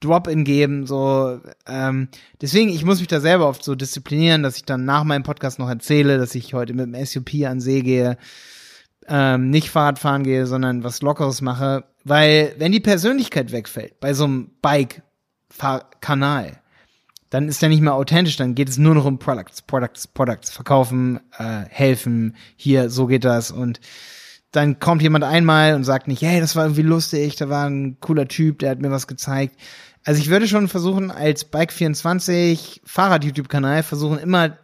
Drop-in 0.00 0.44
geben, 0.44 0.86
so, 0.86 1.40
ähm, 1.68 2.08
deswegen, 2.40 2.70
ich 2.70 2.86
muss 2.86 3.00
mich 3.00 3.08
da 3.08 3.20
selber 3.20 3.46
oft 3.46 3.62
so 3.62 3.74
disziplinieren, 3.74 4.42
dass 4.42 4.56
ich 4.56 4.64
dann 4.64 4.86
nach 4.86 5.04
meinem 5.04 5.24
Podcast 5.24 5.58
noch 5.58 5.68
erzähle, 5.68 6.16
dass 6.16 6.34
ich 6.34 6.54
heute 6.54 6.72
mit 6.72 6.86
dem 6.86 7.04
SUP 7.04 7.34
an 7.46 7.60
See 7.60 7.82
gehe, 7.82 8.16
ähm, 9.06 9.50
nicht 9.50 9.68
Fahrrad 9.68 9.98
fahren 9.98 10.22
gehe, 10.22 10.46
sondern 10.46 10.84
was 10.84 11.02
Lockeres 11.02 11.42
mache, 11.42 11.84
weil 12.04 12.54
wenn 12.56 12.72
die 12.72 12.80
Persönlichkeit 12.80 13.52
wegfällt 13.52 14.00
bei 14.00 14.14
so 14.14 14.24
einem 14.24 14.52
Bike-Kanal, 14.62 16.62
dann 17.30 17.48
ist 17.48 17.62
er 17.62 17.68
nicht 17.68 17.80
mehr 17.80 17.94
authentisch, 17.94 18.36
dann 18.36 18.54
geht 18.54 18.68
es 18.68 18.78
nur 18.78 18.94
noch 18.94 19.04
um 19.04 19.18
Products, 19.18 19.62
Products, 19.62 20.06
Products, 20.06 20.50
verkaufen, 20.50 21.20
äh, 21.38 21.62
helfen, 21.68 22.36
hier, 22.56 22.90
so 22.90 23.06
geht 23.06 23.24
das 23.24 23.50
und 23.50 23.80
dann 24.52 24.80
kommt 24.80 25.02
jemand 25.02 25.24
einmal 25.24 25.74
und 25.74 25.84
sagt 25.84 26.08
nicht, 26.08 26.22
hey, 26.22 26.40
das 26.40 26.56
war 26.56 26.64
irgendwie 26.64 26.82
lustig, 26.82 27.36
da 27.36 27.48
war 27.48 27.68
ein 27.68 27.98
cooler 28.00 28.26
Typ, 28.26 28.58
der 28.58 28.70
hat 28.70 28.80
mir 28.80 28.90
was 28.90 29.06
gezeigt. 29.06 29.56
Also 30.04 30.20
ich 30.20 30.28
würde 30.28 30.48
schon 30.48 30.66
versuchen, 30.66 31.10
als 31.10 31.52
Bike24 31.52 32.80
Fahrrad-YouTube-Kanal 32.84 33.82
versuchen 33.82 34.18
immer, 34.18 34.58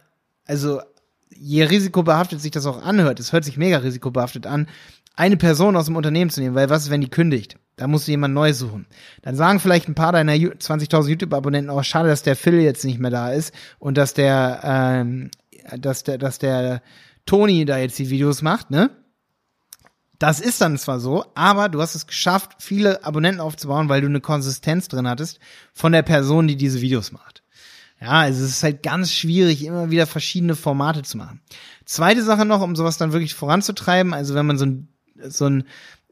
also 0.45 0.81
je 1.29 1.63
risikobehaftet 1.63 2.41
sich 2.41 2.51
das 2.51 2.65
auch 2.65 2.81
anhört, 2.81 3.19
es 3.19 3.31
hört 3.31 3.45
sich 3.45 3.57
mega 3.57 3.77
risikobehaftet 3.77 4.45
an, 4.45 4.67
eine 5.15 5.37
Person 5.37 5.75
aus 5.75 5.85
dem 5.85 5.95
Unternehmen 5.95 6.31
zu 6.31 6.41
nehmen, 6.41 6.55
weil 6.55 6.69
was 6.69 6.89
wenn 6.89 7.01
die 7.01 7.09
kündigt? 7.09 7.57
Da 7.77 7.87
musst 7.87 8.07
du 8.07 8.11
jemand 8.11 8.33
neu 8.33 8.53
suchen. 8.53 8.87
Dann 9.21 9.35
sagen 9.35 9.59
vielleicht 9.59 9.87
ein 9.87 9.95
paar 9.95 10.11
deiner 10.11 10.33
20.000 10.33 11.09
YouTube-Abonnenten 11.09 11.69
auch, 11.69 11.83
schade, 11.83 12.09
dass 12.09 12.23
der 12.23 12.35
Phil 12.35 12.59
jetzt 12.59 12.83
nicht 12.83 12.99
mehr 12.99 13.11
da 13.11 13.31
ist 13.31 13.53
und 13.77 13.97
dass 13.97 14.15
der, 14.15 14.61
ähm, 14.63 15.29
dass 15.77 16.03
der, 16.03 16.17
dass 16.17 16.39
der 16.39 16.81
Toni 17.25 17.65
da 17.65 17.77
jetzt 17.77 17.99
die 17.99 18.09
Videos 18.09 18.41
macht, 18.41 18.71
ne? 18.71 18.89
Das 20.19 20.39
ist 20.39 20.61
dann 20.61 20.79
zwar 20.79 20.99
so, 20.99 21.25
aber 21.35 21.69
du 21.69 21.79
hast 21.79 21.93
es 21.93 22.07
geschafft, 22.07 22.53
viele 22.57 23.05
Abonnenten 23.05 23.39
aufzubauen, 23.39 23.87
weil 23.87 24.01
du 24.01 24.07
eine 24.07 24.21
Konsistenz 24.21 24.87
drin 24.87 25.07
hattest 25.07 25.39
von 25.73 25.91
der 25.91 26.01
Person, 26.01 26.47
die 26.47 26.55
diese 26.55 26.81
Videos 26.81 27.11
macht. 27.11 27.43
Ja, 28.01 28.21
also 28.21 28.43
es 28.43 28.49
ist 28.49 28.63
halt 28.63 28.81
ganz 28.81 29.11
schwierig, 29.11 29.63
immer 29.63 29.91
wieder 29.91 30.07
verschiedene 30.07 30.55
Formate 30.55 31.03
zu 31.03 31.17
machen. 31.17 31.41
Zweite 31.85 32.23
Sache 32.23 32.45
noch, 32.45 32.61
um 32.61 32.75
sowas 32.75 32.97
dann 32.97 33.11
wirklich 33.11 33.35
voranzutreiben, 33.35 34.15
also 34.15 34.33
wenn 34.33 34.47
man 34.47 34.57
so 34.57 34.65
ein, 34.65 34.87
so 35.29 35.45
ein 35.45 35.65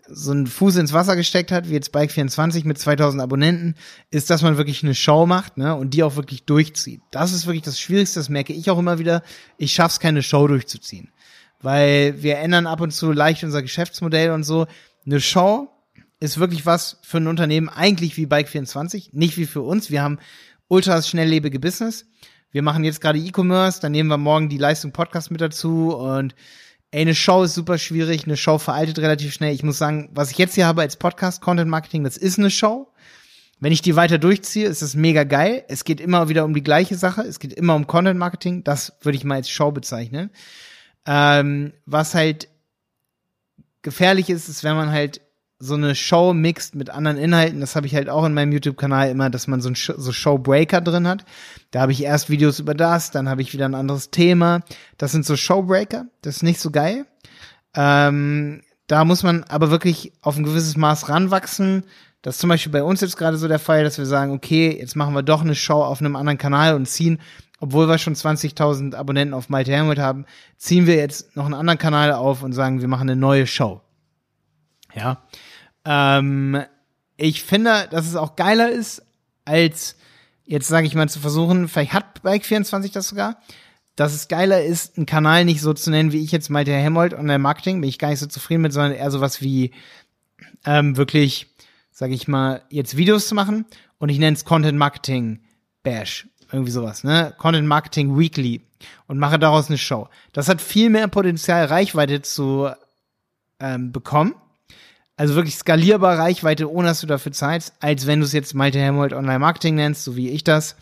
so 0.08 0.32
einen 0.32 0.48
Fuß 0.48 0.78
ins 0.78 0.94
Wasser 0.94 1.16
gesteckt 1.16 1.52
hat, 1.52 1.70
wie 1.70 1.74
jetzt 1.74 1.92
Bike 1.92 2.12
24 2.12 2.66
mit 2.66 2.78
2000 2.78 3.22
Abonnenten, 3.22 3.76
ist, 4.12 4.30
dass 4.30 4.42
man 4.42 4.58
wirklich 4.58 4.84
eine 4.84 4.96
Show 4.96 5.26
macht, 5.26 5.58
ne, 5.58 5.76
und 5.76 5.94
die 5.94 6.04
auch 6.04 6.16
wirklich 6.16 6.44
durchzieht. 6.46 7.02
Das 7.12 7.34
ist 7.34 7.46
wirklich 7.46 7.64
das 7.64 7.80
Schwierigste, 7.80 8.20
das 8.20 8.30
merke 8.30 8.54
ich 8.54 8.70
auch 8.70 8.78
immer 8.78 9.00
wieder. 9.00 9.24
Ich 9.58 9.74
schaff's 9.74 10.00
keine 10.00 10.22
Show 10.22 10.48
durchzuziehen. 10.48 11.10
Weil 11.62 12.22
wir 12.22 12.38
ändern 12.38 12.68
ab 12.68 12.82
und 12.82 12.92
zu 12.92 13.12
leicht 13.12 13.44
unser 13.44 13.62
Geschäftsmodell 13.62 14.32
und 14.32 14.44
so. 14.44 14.68
Eine 15.06 15.20
Show 15.20 15.70
ist 16.20 16.40
wirklich 16.40 16.66
was 16.66 16.98
für 17.02 17.18
ein 17.18 17.28
Unternehmen 17.28 17.70
eigentlich 17.70 18.18
wie 18.18 18.26
Bike 18.26 18.50
24, 18.50 19.14
nicht 19.14 19.38
wie 19.38 19.46
für 19.46 19.62
uns. 19.62 19.90
Wir 19.90 20.02
haben 20.04 20.20
ultras 20.68 21.08
schnelllebige 21.08 21.60
Business. 21.60 22.06
Wir 22.52 22.62
machen 22.62 22.84
jetzt 22.84 23.02
gerade 23.02 23.20
E-Commerce, 23.20 23.82
dann 23.82 23.92
nehmen 23.92 24.10
wir 24.10 24.18
morgen 24.18 24.48
die 24.48 24.58
Leistung 24.58 24.92
Podcast 24.92 25.30
mit 25.30 25.42
dazu 25.42 25.94
und 25.94 26.36
Ey, 26.96 27.02
eine 27.02 27.14
Show 27.14 27.44
ist 27.44 27.56
super 27.56 27.78
schwierig, 27.78 28.24
eine 28.24 28.38
Show 28.38 28.58
veraltet 28.58 29.00
relativ 29.00 29.34
schnell. 29.34 29.54
Ich 29.54 29.64
muss 29.64 29.78
sagen, 29.78 30.08
was 30.14 30.32
ich 30.32 30.38
jetzt 30.38 30.56
hier 30.56 30.66
habe 30.66 30.80
als 30.80 30.96
Podcast, 30.96 31.42
Content 31.42 31.70
Marketing, 31.70 32.06
das 32.06 32.16
ist 32.16 32.40
eine 32.40 32.50
Show. 32.50 32.88
Wenn 33.60 33.74
ich 33.74 33.82
die 33.82 33.98
weiter 33.98 34.18
durchziehe, 34.18 34.66
ist 34.66 34.82
das 34.82 34.96
mega 34.96 35.26
geil. 35.26 35.66
Es 35.68 35.84
geht 35.84 36.00
immer 36.00 36.30
wieder 36.30 36.46
um 36.46 36.54
die 36.54 36.64
gleiche 36.64 36.96
Sache. 36.96 37.24
Es 37.24 37.40
geht 37.40 37.52
immer 37.52 37.76
um 37.76 37.86
Content 37.86 38.18
Marketing. 38.18 38.64
Das 38.64 38.94
würde 39.02 39.18
ich 39.18 39.26
mal 39.26 39.36
als 39.36 39.50
Show 39.50 39.74
bezeichnen. 39.74 40.30
Ähm, 41.06 41.74
was 41.86 42.16
halt 42.16 42.48
gefährlich 43.82 44.30
ist, 44.30 44.48
ist, 44.48 44.64
wenn 44.64 44.78
man 44.78 44.90
halt 44.90 45.20
so 45.60 45.76
eine 45.76 45.96
Show 45.96 46.34
mixt 46.34 46.76
mit 46.76 46.90
anderen 46.90 47.18
Inhalten. 47.18 47.62
Das 47.62 47.76
habe 47.76 47.88
ich 47.88 47.96
halt 47.96 48.10
auch 48.10 48.26
in 48.26 48.34
meinem 48.34 48.52
YouTube-Kanal 48.52 49.10
immer, 49.10 49.30
dass 49.30 49.48
man 49.48 49.62
so 49.62 49.70
ein 49.70 49.76
Sh 49.76 49.94
so 49.96 50.12
Showbreaker 50.12 50.82
drin 50.82 51.08
hat. 51.08 51.26
Da 51.72 51.82
habe 51.82 51.92
ich 51.92 52.04
erst 52.04 52.30
Videos 52.30 52.60
über 52.60 52.74
das, 52.74 53.12
dann 53.12 53.30
habe 53.30 53.42
ich 53.42 53.54
wieder 53.54 53.66
ein 53.66 53.76
anderes 53.76 54.12
Thema. 54.12 54.62
Das 54.98 55.12
sind 55.12 55.26
so 55.26 55.36
Showbreaker. 55.36 56.06
Das 56.22 56.38
ist 56.38 56.44
nicht 56.44 56.60
so 56.60 56.72
geil. 56.72 57.06
Ähm, 57.74 58.62
da 58.88 59.06
muss 59.06 59.24
man 59.24 59.44
aber 59.46 59.72
wirklich 59.72 60.14
auf 60.22 60.38
ein 60.38 60.44
gewisses 60.44 60.78
Maß 60.78 61.10
ranwachsen. 61.10 61.84
Das 62.22 62.36
ist 62.36 62.42
zum 62.42 62.50
Beispiel 62.50 62.72
bei 62.72 62.84
uns 62.84 63.02
jetzt 63.02 63.18
gerade 63.18 63.38
so 63.38 63.48
der 63.48 63.60
Fall, 63.60 63.84
dass 63.84 63.98
wir 63.98 64.06
sagen, 64.06 64.34
okay, 64.34 64.78
jetzt 64.78 64.96
machen 64.96 65.14
wir 65.14 65.24
doch 65.24 65.42
eine 65.42 65.56
Show 65.56 65.84
auf 65.84 66.02
einem 66.02 66.16
anderen 66.16 66.38
Kanal 66.38 66.76
und 66.76 66.88
ziehen, 66.88 67.20
obwohl 67.60 67.88
wir 67.88 67.98
schon 67.98 68.16
20.000 68.16 68.96
Abonnenten 68.96 69.34
auf 69.34 69.50
Malte 69.50 69.72
Helmut 69.72 70.00
haben, 70.00 70.26
ziehen 70.58 70.88
wir 70.88 70.96
jetzt 70.96 71.36
noch 71.36 71.46
einen 71.46 71.54
anderen 71.54 71.78
Kanal 71.78 72.12
auf 72.12 72.44
und 72.44 72.54
sagen, 72.54 72.82
wir 72.82 72.88
machen 72.88 73.10
eine 73.10 73.16
neue 73.16 73.48
Show. 73.48 73.82
Ja. 74.94 75.22
Ähm, 75.86 76.64
ich 77.18 77.44
finde, 77.44 77.88
dass 77.92 78.08
es 78.08 78.16
auch 78.16 78.36
geiler 78.36 78.70
ist, 78.70 79.04
als 79.46 79.96
jetzt 80.46 80.68
sage 80.68 80.88
ich 80.88 80.96
mal 80.96 81.10
zu 81.10 81.20
versuchen, 81.20 81.68
vielleicht 81.68 81.94
hat 81.94 82.22
Bike24 82.24 82.94
das 82.94 83.10
sogar, 83.10 83.38
dass 83.96 84.14
es 84.14 84.28
geiler 84.28 84.64
ist, 84.64 84.98
einen 84.98 85.06
Kanal 85.06 85.46
nicht 85.46 85.62
so 85.62 85.74
zu 85.74 85.90
nennen, 85.90 86.12
wie 86.12 86.24
ich 86.24 86.32
jetzt 86.32 86.50
Malte 86.50 86.74
Helmold 86.74 87.14
Online 87.14 87.40
Marketing, 87.40 87.82
bin 87.82 87.90
ich 87.90 88.00
gar 88.00 88.10
nicht 88.10 88.20
so 88.20 88.28
zufrieden 88.28 88.62
mit, 88.62 88.74
sondern 88.74 88.94
eher 88.94 89.12
sowas 89.12 89.42
wie 89.42 89.72
ähm, 90.66 90.98
wirklich, 90.98 91.48
sage 91.92 92.14
ich 92.14 92.28
mal, 92.28 92.62
jetzt 92.70 92.98
Videos 92.98 93.28
zu 93.28 93.36
machen 93.36 93.66
und 93.98 94.10
ich 94.10 94.20
nenne 94.20 94.36
es 94.36 94.46
Content 94.46 94.78
Marketing 94.78 95.40
Bash, 95.84 96.28
irgendwie 96.52 96.72
sowas, 96.72 97.04
ne? 97.04 97.34
Content 97.38 97.68
Marketing 97.68 98.18
Weekly 98.18 98.62
und 99.08 99.18
mache 99.18 99.40
daraus 99.40 99.70
eine 99.70 99.78
Show. 99.78 100.10
Das 100.34 100.50
hat 100.50 100.62
viel 100.62 100.90
mehr 100.90 101.08
Potenzial, 101.08 101.66
Reichweite 101.66 102.22
zu 102.22 102.70
ähm, 103.60 103.92
bekommen 103.92 104.36
also 105.18 105.36
wirklich 105.36 105.56
skalierbar 105.56 106.18
Reichweite, 106.18 106.72
ohne 106.72 106.90
dass 106.90 107.02
du 107.02 107.08
dafür 107.08 107.32
zahlst, 107.32 107.74
als 107.80 108.06
wenn 108.06 108.20
du 108.20 108.26
es 108.26 108.34
jetzt 108.34 108.54
Malte 108.54 108.80
Helmold 108.80 109.14
Online 109.14 109.40
Marketing 109.40 109.76
nennst, 109.76 110.04
so 110.04 110.16
wie 110.16 110.30
ich 110.30 110.44
das. 110.44 110.76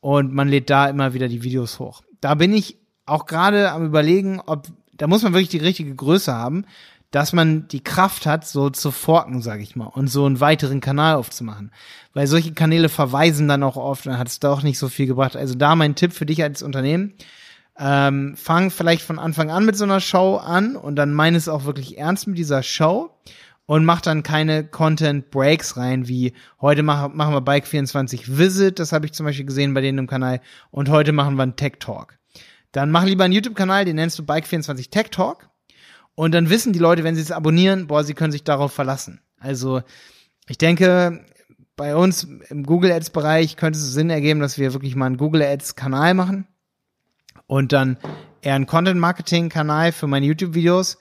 Und 0.00 0.32
man 0.32 0.48
lädt 0.48 0.70
da 0.70 0.86
immer 0.86 1.14
wieder 1.14 1.28
die 1.28 1.42
Videos 1.42 1.78
hoch. 1.78 2.02
Da 2.20 2.34
bin 2.34 2.52
ich 2.52 2.78
auch 3.06 3.26
gerade 3.26 3.72
am 3.72 3.84
überlegen, 3.84 4.40
ob, 4.44 4.66
da 4.92 5.06
muss 5.06 5.22
man 5.22 5.32
wirklich 5.32 5.48
die 5.48 5.58
richtige 5.58 5.94
Größe 5.94 6.32
haben, 6.32 6.66
dass 7.10 7.32
man 7.32 7.68
die 7.68 7.82
Kraft 7.82 8.26
hat, 8.26 8.46
so 8.46 8.70
zu 8.70 8.90
forken, 8.90 9.40
sage 9.40 9.62
ich 9.62 9.76
mal, 9.76 9.86
und 9.86 10.08
so 10.08 10.26
einen 10.26 10.40
weiteren 10.40 10.80
Kanal 10.80 11.14
aufzumachen. 11.14 11.70
Weil 12.12 12.26
solche 12.26 12.54
Kanäle 12.54 12.88
verweisen 12.88 13.46
dann 13.46 13.62
auch 13.62 13.76
oft, 13.76 14.06
dann 14.06 14.18
hat 14.18 14.28
es 14.28 14.40
doch 14.40 14.62
nicht 14.62 14.78
so 14.78 14.88
viel 14.88 15.06
gebracht. 15.06 15.36
Also 15.36 15.54
da 15.54 15.76
mein 15.76 15.94
Tipp 15.94 16.12
für 16.12 16.26
dich 16.26 16.42
als 16.42 16.62
Unternehmen, 16.62 17.14
ähm, 17.78 18.34
fang 18.36 18.70
vielleicht 18.70 19.02
von 19.02 19.18
Anfang 19.18 19.50
an 19.50 19.64
mit 19.64 19.76
so 19.76 19.84
einer 19.84 20.00
Show 20.00 20.36
an 20.36 20.76
und 20.76 20.96
dann 20.96 21.12
meine 21.12 21.36
es 21.36 21.48
auch 21.48 21.64
wirklich 21.64 21.98
ernst 21.98 22.26
mit 22.26 22.38
dieser 22.38 22.62
Show 22.62 23.10
und 23.66 23.84
macht 23.84 24.06
dann 24.06 24.22
keine 24.22 24.64
Content 24.64 25.30
Breaks 25.30 25.76
rein, 25.76 26.08
wie 26.08 26.34
heute 26.60 26.82
mach, 26.82 27.12
machen 27.12 27.34
wir 27.34 27.40
Bike 27.40 27.66
24 27.66 28.36
Visit, 28.36 28.78
das 28.78 28.92
habe 28.92 29.06
ich 29.06 29.12
zum 29.12 29.24
Beispiel 29.26 29.46
gesehen 29.46 29.74
bei 29.74 29.80
denen 29.80 29.98
im 29.98 30.06
Kanal, 30.06 30.40
und 30.70 30.88
heute 30.88 31.12
machen 31.12 31.36
wir 31.36 31.42
einen 31.42 31.56
Tech 31.56 31.74
Talk. 31.80 32.18
Dann 32.72 32.90
mach 32.90 33.04
lieber 33.04 33.24
einen 33.24 33.32
YouTube-Kanal, 33.32 33.84
den 33.84 33.96
nennst 33.96 34.18
du 34.18 34.26
Bike 34.26 34.46
24 34.46 34.90
Tech 34.90 35.10
Talk. 35.10 35.48
Und 36.16 36.32
dann 36.32 36.50
wissen 36.50 36.72
die 36.72 36.78
Leute, 36.78 37.04
wenn 37.04 37.14
sie 37.14 37.22
es 37.22 37.32
abonnieren, 37.32 37.86
boah, 37.86 38.04
sie 38.04 38.14
können 38.14 38.32
sich 38.32 38.44
darauf 38.44 38.72
verlassen. 38.72 39.20
Also, 39.38 39.82
ich 40.48 40.58
denke, 40.58 41.24
bei 41.76 41.96
uns 41.96 42.24
im 42.48 42.64
Google 42.64 42.92
Ads 42.92 43.10
Bereich 43.10 43.56
könnte 43.56 43.78
es 43.78 43.92
Sinn 43.92 44.10
ergeben, 44.10 44.40
dass 44.40 44.58
wir 44.58 44.72
wirklich 44.72 44.94
mal 44.96 45.06
einen 45.06 45.16
Google 45.16 45.42
Ads 45.42 45.74
Kanal 45.76 46.14
machen 46.14 46.46
und 47.46 47.72
dann 47.72 47.98
eher 48.42 48.54
einen 48.54 48.66
Content 48.66 49.00
Marketing 49.00 49.48
Kanal 49.48 49.92
für 49.92 50.06
meine 50.06 50.26
YouTube 50.26 50.54
Videos 50.54 50.98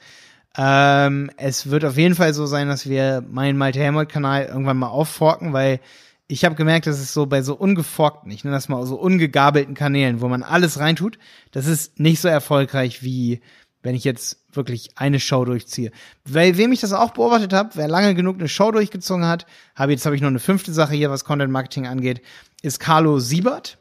ähm, 0.58 1.32
es 1.38 1.70
wird 1.70 1.86
auf 1.86 1.98
jeden 1.98 2.16
Fall 2.16 2.34
so 2.34 2.46
sein, 2.46 2.68
dass 2.68 2.88
wir 2.88 3.24
meinen 3.28 3.58
Malte 3.58 3.80
Helmut 3.80 4.10
Kanal 4.10 4.46
irgendwann 4.46 4.78
mal 4.78 4.88
aufforken, 4.88 5.54
weil 5.54 5.80
ich 6.28 6.46
habe 6.46 6.56
gemerkt, 6.56 6.88
dass 6.88 7.00
es 7.00 7.14
so 7.14 7.26
bei 7.26 7.42
so 7.42 7.56
ungeforkten, 7.56 8.32
ich 8.32 8.44
nenne 8.44 8.56
das 8.56 8.70
mal 8.70 8.86
so 8.86 8.96
ungegabelten 8.96 9.76
Kanälen, 9.76 10.22
wo 10.22 10.28
man 10.28 10.44
alles 10.44 10.80
reintut, 10.80 11.18
das 11.52 11.66
ist 11.66 12.00
nicht 12.00 12.22
so 12.22 12.28
erfolgreich 12.28 13.04
wie 13.04 13.42
wenn 13.84 13.96
ich 13.96 14.06
jetzt 14.06 14.38
wirklich 14.54 14.92
eine 14.96 15.20
Show 15.20 15.46
durchziehe. 15.46 15.92
Weil 16.24 16.58
wem 16.58 16.72
ich 16.72 16.80
das 16.80 16.94
auch 16.94 17.12
beobachtet 17.12 17.54
habe, 17.54 17.72
wer 17.74 17.90
lange 17.90 18.16
genug 18.16 18.40
eine 18.40 18.48
Show 18.48 18.72
durchgezogen 18.72 19.26
hat, 19.26 19.46
habe 19.76 19.92
jetzt 19.92 20.06
habe 20.06 20.16
ich 20.16 20.22
noch 20.22 20.30
eine 20.30 20.40
fünfte 20.40 20.74
Sache 20.74 20.96
hier, 20.96 21.12
was 21.12 21.26
Content 21.26 21.52
Marketing 21.52 21.86
angeht, 21.86 22.22
ist 22.62 22.80
Carlo 22.80 23.20
Siebert. 23.20 23.78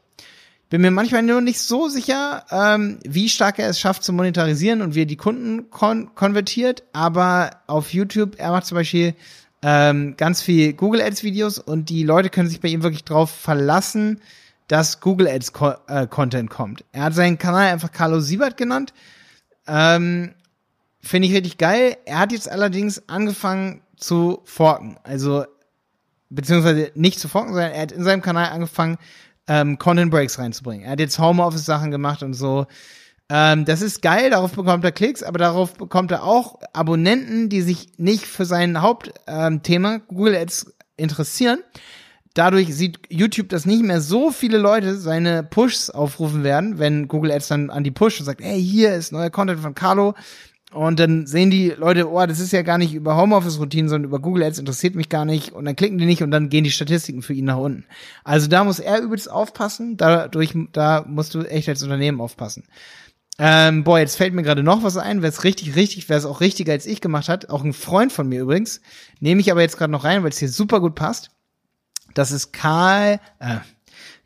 Bin 0.73 0.81
mir 0.81 0.89
manchmal 0.89 1.21
nur 1.21 1.39
nicht 1.39 1.59
so 1.59 1.87
sicher, 1.87 2.45
ähm, 2.49 2.97
wie 3.03 3.29
stark 3.29 3.59
er 3.59 3.69
es 3.69 3.79
schafft 3.79 4.03
zu 4.03 4.11
monetarisieren 4.11 4.81
und 4.81 4.95
wie 4.95 5.03
er 5.03 5.05
die 5.05 5.17
Kunden 5.17 5.69
kon 5.69 6.15
konvertiert. 6.15 6.81
Aber 6.93 7.61
auf 7.67 7.93
YouTube, 7.93 8.39
er 8.39 8.49
macht 8.49 8.65
zum 8.65 8.77
Beispiel 8.77 9.13
ähm, 9.61 10.15
ganz 10.17 10.41
viel 10.41 10.73
Google 10.73 11.03
Ads 11.03 11.21
Videos 11.21 11.59
und 11.59 11.89
die 11.89 12.01
Leute 12.01 12.31
können 12.31 12.49
sich 12.49 12.59
bei 12.59 12.69
ihm 12.69 12.81
wirklich 12.81 13.03
drauf 13.03 13.29
verlassen, 13.29 14.19
dass 14.67 14.99
Google 14.99 15.27
Ads 15.27 15.53
Co 15.53 15.75
äh, 15.85 16.07
Content 16.07 16.49
kommt. 16.49 16.83
Er 16.91 17.03
hat 17.03 17.13
seinen 17.13 17.37
Kanal 17.37 17.71
einfach 17.71 17.91
Carlo 17.91 18.19
Siebert 18.19 18.57
genannt. 18.57 18.95
Ähm, 19.67 20.33
Finde 21.01 21.27
ich 21.27 21.35
richtig 21.35 21.59
geil. 21.59 21.97
Er 22.05 22.17
hat 22.17 22.31
jetzt 22.31 22.49
allerdings 22.49 23.07
angefangen 23.07 23.83
zu 23.95 24.41
forken. 24.43 24.97
Also, 25.03 25.45
beziehungsweise 26.31 26.91
nicht 26.95 27.19
zu 27.19 27.27
forken, 27.27 27.53
sondern 27.53 27.73
er 27.73 27.81
hat 27.83 27.91
in 27.91 28.03
seinem 28.03 28.23
Kanal 28.23 28.49
angefangen, 28.49 28.97
ähm, 29.47 29.77
Content 29.77 30.11
Breaks 30.11 30.39
reinzubringen. 30.39 30.85
Er 30.85 30.91
hat 30.91 30.99
jetzt 30.99 31.19
Homeoffice-Sachen 31.19 31.91
gemacht 31.91 32.23
und 32.23 32.33
so. 32.33 32.65
Ähm, 33.29 33.65
das 33.65 33.81
ist 33.81 34.01
geil, 34.01 34.29
darauf 34.29 34.51
bekommt 34.51 34.83
er 34.83 34.91
Klicks, 34.91 35.23
aber 35.23 35.39
darauf 35.39 35.73
bekommt 35.75 36.11
er 36.11 36.23
auch 36.23 36.59
Abonnenten, 36.73 37.49
die 37.49 37.61
sich 37.61 37.87
nicht 37.97 38.25
für 38.25 38.45
sein 38.45 38.81
Hauptthema 38.81 39.95
ähm, 39.95 40.01
Google 40.07 40.35
Ads 40.35 40.73
interessieren. 40.97 41.59
Dadurch 42.33 42.75
sieht 42.75 42.99
YouTube, 43.09 43.49
dass 43.49 43.65
nicht 43.65 43.83
mehr 43.83 44.01
so 44.01 44.31
viele 44.31 44.57
Leute 44.57 44.97
seine 44.97 45.43
Pushs 45.43 45.89
aufrufen 45.89 46.43
werden, 46.43 46.79
wenn 46.79 47.07
Google 47.07 47.31
Ads 47.31 47.47
dann 47.47 47.69
an 47.69 47.83
die 47.83 47.91
Push 47.91 48.19
und 48.19 48.25
sagt, 48.25 48.41
hey, 48.41 48.61
hier 48.61 48.93
ist 48.95 49.11
neuer 49.11 49.29
Content 49.29 49.59
von 49.59 49.75
Carlo, 49.75 50.15
und 50.73 50.99
dann 50.99 51.27
sehen 51.27 51.51
die 51.51 51.69
Leute, 51.69 52.09
oh, 52.09 52.25
das 52.25 52.39
ist 52.39 52.51
ja 52.51 52.63
gar 52.63 52.77
nicht 52.77 52.93
über 52.93 53.15
Homeoffice-Routinen, 53.15 53.89
sondern 53.89 54.09
über 54.09 54.19
Google 54.19 54.43
Ads 54.43 54.59
interessiert 54.59 54.95
mich 54.95 55.09
gar 55.09 55.23
nicht. 55.23 55.51
Und 55.51 55.65
dann 55.65 55.75
klicken 55.75 55.97
die 55.97 56.05
nicht 56.05 56.23
und 56.23 56.31
dann 56.31 56.49
gehen 56.49 56.63
die 56.63 56.71
Statistiken 56.71 57.21
für 57.21 57.33
ihn 57.33 57.45
nach 57.45 57.57
unten. 57.57 57.85
Also 58.23 58.47
da 58.47 58.63
muss 58.63 58.79
er 58.79 58.99
übelst 58.99 59.29
aufpassen. 59.29 59.97
Dadurch, 59.97 60.53
da 60.71 61.05
musst 61.07 61.35
du 61.35 61.41
echt 61.41 61.69
als 61.69 61.83
Unternehmen 61.83 62.21
aufpassen. 62.21 62.63
Ähm, 63.39 63.83
boah, 63.83 63.99
jetzt 63.99 64.15
fällt 64.15 64.33
mir 64.33 64.43
gerade 64.43 64.63
noch 64.63 64.83
was 64.83 64.97
ein, 64.97 65.21
wer 65.21 65.29
es 65.29 65.43
richtig, 65.43 65.75
richtig, 65.75 66.07
wer 66.07 66.17
es 66.17 66.25
auch 66.25 66.39
richtiger 66.39 66.73
als 66.73 66.85
ich 66.85 67.01
gemacht 67.01 67.29
hat, 67.29 67.49
auch 67.49 67.63
ein 67.63 67.73
Freund 67.73 68.11
von 68.11 68.29
mir 68.29 68.41
übrigens, 68.41 68.79
nehme 69.19 69.41
ich 69.41 69.51
aber 69.51 69.61
jetzt 69.61 69.77
gerade 69.77 69.91
noch 69.91 70.03
rein, 70.03 70.21
weil 70.21 70.29
es 70.29 70.37
hier 70.37 70.49
super 70.49 70.79
gut 70.79 70.93
passt. 70.93 71.31
Das 72.13 72.31
ist 72.31 72.53
Karl, 72.53 73.19
äh, 73.39 73.57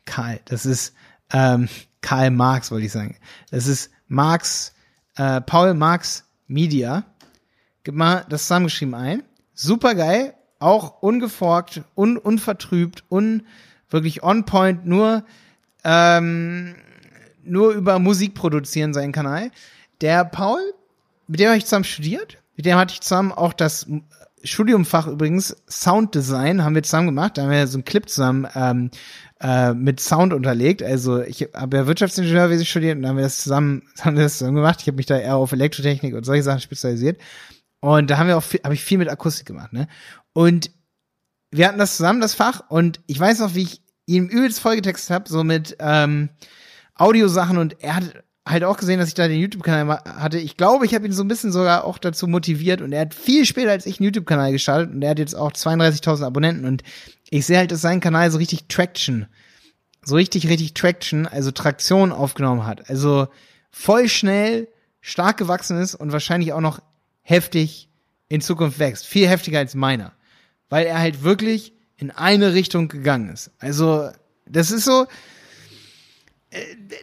Karl, 0.04 0.40
das 0.44 0.66
ist 0.66 0.92
ähm, 1.32 1.70
Karl 2.02 2.30
Marx, 2.30 2.70
wollte 2.70 2.84
ich 2.84 2.92
sagen. 2.92 3.16
Das 3.50 3.66
ist 3.66 3.90
Marx, 4.08 4.74
äh, 5.16 5.40
Paul 5.40 5.72
Marx 5.72 6.27
Media. 6.48 7.04
Gib 7.84 7.94
mal 7.94 8.26
das 8.28 8.42
zusammengeschrieben 8.42 8.94
ein. 8.94 9.22
Super 9.54 9.94
geil, 9.94 10.34
auch 10.58 11.02
ungeforkt, 11.02 11.82
un, 11.94 12.16
unvertrübt, 12.16 13.04
un, 13.10 13.46
wirklich 13.90 14.22
on 14.22 14.44
point, 14.44 14.86
nur, 14.86 15.24
ähm, 15.84 16.74
nur 17.44 17.72
über 17.72 17.98
Musik 17.98 18.34
produzieren 18.34 18.92
sein 18.92 19.12
Kanal. 19.12 19.50
Der 20.00 20.24
Paul, 20.24 20.60
mit 21.26 21.40
dem 21.40 21.48
habe 21.48 21.58
ich 21.58 21.64
zusammen 21.64 21.84
studiert, 21.84 22.38
mit 22.56 22.66
dem 22.66 22.76
hatte 22.76 22.94
ich 22.94 23.00
zusammen 23.00 23.32
auch 23.32 23.52
das 23.52 23.86
Studiumfach 24.44 25.06
übrigens 25.06 25.56
Sounddesign 25.68 26.64
haben 26.64 26.74
wir 26.74 26.82
zusammen 26.82 27.08
gemacht. 27.08 27.36
Da 27.36 27.42
haben 27.42 27.50
wir 27.50 27.66
so 27.66 27.76
einen 27.76 27.84
Clip 27.84 28.08
zusammen 28.08 28.46
ähm, 28.54 28.90
äh, 29.40 29.74
mit 29.74 30.00
Sound 30.00 30.32
unterlegt. 30.32 30.82
Also 30.82 31.22
ich 31.22 31.48
habe 31.54 31.76
ja 31.76 31.86
Wirtschaftsingenieurwesen 31.86 32.66
studiert 32.66 32.96
und 32.96 33.02
dann 33.02 33.10
haben 33.10 33.16
wir 33.16 33.24
das 33.24 33.38
zusammen, 33.38 33.82
haben 34.00 34.16
wir 34.16 34.24
das 34.24 34.38
zusammen 34.38 34.56
gemacht. 34.56 34.80
Ich 34.80 34.86
habe 34.86 34.96
mich 34.96 35.06
da 35.06 35.18
eher 35.18 35.36
auf 35.36 35.52
Elektrotechnik 35.52 36.14
und 36.14 36.24
solche 36.24 36.42
Sachen 36.42 36.60
spezialisiert. 36.60 37.20
Und 37.80 38.10
da 38.10 38.18
haben 38.18 38.28
wir 38.28 38.36
auch 38.36 38.44
habe 38.64 38.74
ich 38.74 38.82
viel 38.82 38.98
mit 38.98 39.08
Akustik 39.08 39.46
gemacht, 39.46 39.72
ne? 39.72 39.86
Und 40.32 40.70
wir 41.50 41.68
hatten 41.68 41.78
das 41.78 41.96
zusammen, 41.96 42.20
das 42.20 42.34
Fach, 42.34 42.68
und 42.68 43.00
ich 43.06 43.18
weiß 43.18 43.38
noch, 43.38 43.54
wie 43.54 43.62
ich 43.62 43.82
ihm 44.06 44.26
übelst 44.26 44.60
vollgetextet 44.60 45.14
habe, 45.14 45.28
so 45.28 45.44
mit 45.44 45.76
ähm, 45.78 46.30
Audiosachen 46.94 47.58
und 47.58 47.82
er 47.82 47.96
hat 47.96 48.24
halt 48.48 48.64
auch 48.64 48.76
gesehen, 48.76 48.98
dass 48.98 49.08
ich 49.08 49.14
da 49.14 49.28
den 49.28 49.40
YouTube-Kanal 49.40 50.00
hatte. 50.04 50.38
Ich 50.38 50.56
glaube, 50.56 50.86
ich 50.86 50.94
habe 50.94 51.06
ihn 51.06 51.12
so 51.12 51.22
ein 51.22 51.28
bisschen 51.28 51.52
sogar 51.52 51.84
auch 51.84 51.98
dazu 51.98 52.26
motiviert 52.26 52.80
und 52.80 52.92
er 52.92 53.02
hat 53.02 53.14
viel 53.14 53.44
später 53.44 53.70
als 53.70 53.86
ich 53.86 54.00
einen 54.00 54.06
YouTube-Kanal 54.06 54.52
gestartet 54.52 54.92
und 54.92 55.02
er 55.02 55.10
hat 55.10 55.18
jetzt 55.18 55.34
auch 55.34 55.52
32.000 55.52 56.24
Abonnenten 56.24 56.64
und 56.64 56.82
ich 57.30 57.46
sehe 57.46 57.58
halt, 57.58 57.70
dass 57.70 57.80
sein 57.80 58.00
Kanal 58.00 58.30
so 58.30 58.38
richtig 58.38 58.68
Traction, 58.68 59.26
so 60.02 60.14
richtig, 60.14 60.48
richtig 60.48 60.74
Traction, 60.74 61.26
also 61.26 61.50
Traktion 61.50 62.12
aufgenommen 62.12 62.66
hat. 62.66 62.88
Also 62.88 63.28
voll 63.70 64.08
schnell, 64.08 64.68
stark 65.00 65.36
gewachsen 65.36 65.78
ist 65.80 65.94
und 65.94 66.12
wahrscheinlich 66.12 66.52
auch 66.52 66.60
noch 66.60 66.80
heftig 67.22 67.88
in 68.28 68.40
Zukunft 68.40 68.78
wächst. 68.78 69.06
Viel 69.06 69.28
heftiger 69.28 69.58
als 69.58 69.74
meiner. 69.74 70.12
Weil 70.68 70.86
er 70.86 70.98
halt 70.98 71.22
wirklich 71.22 71.72
in 71.96 72.10
eine 72.10 72.54
Richtung 72.54 72.88
gegangen 72.88 73.30
ist. 73.30 73.50
Also, 73.58 74.10
das 74.46 74.70
ist 74.70 74.84
so, 74.84 75.06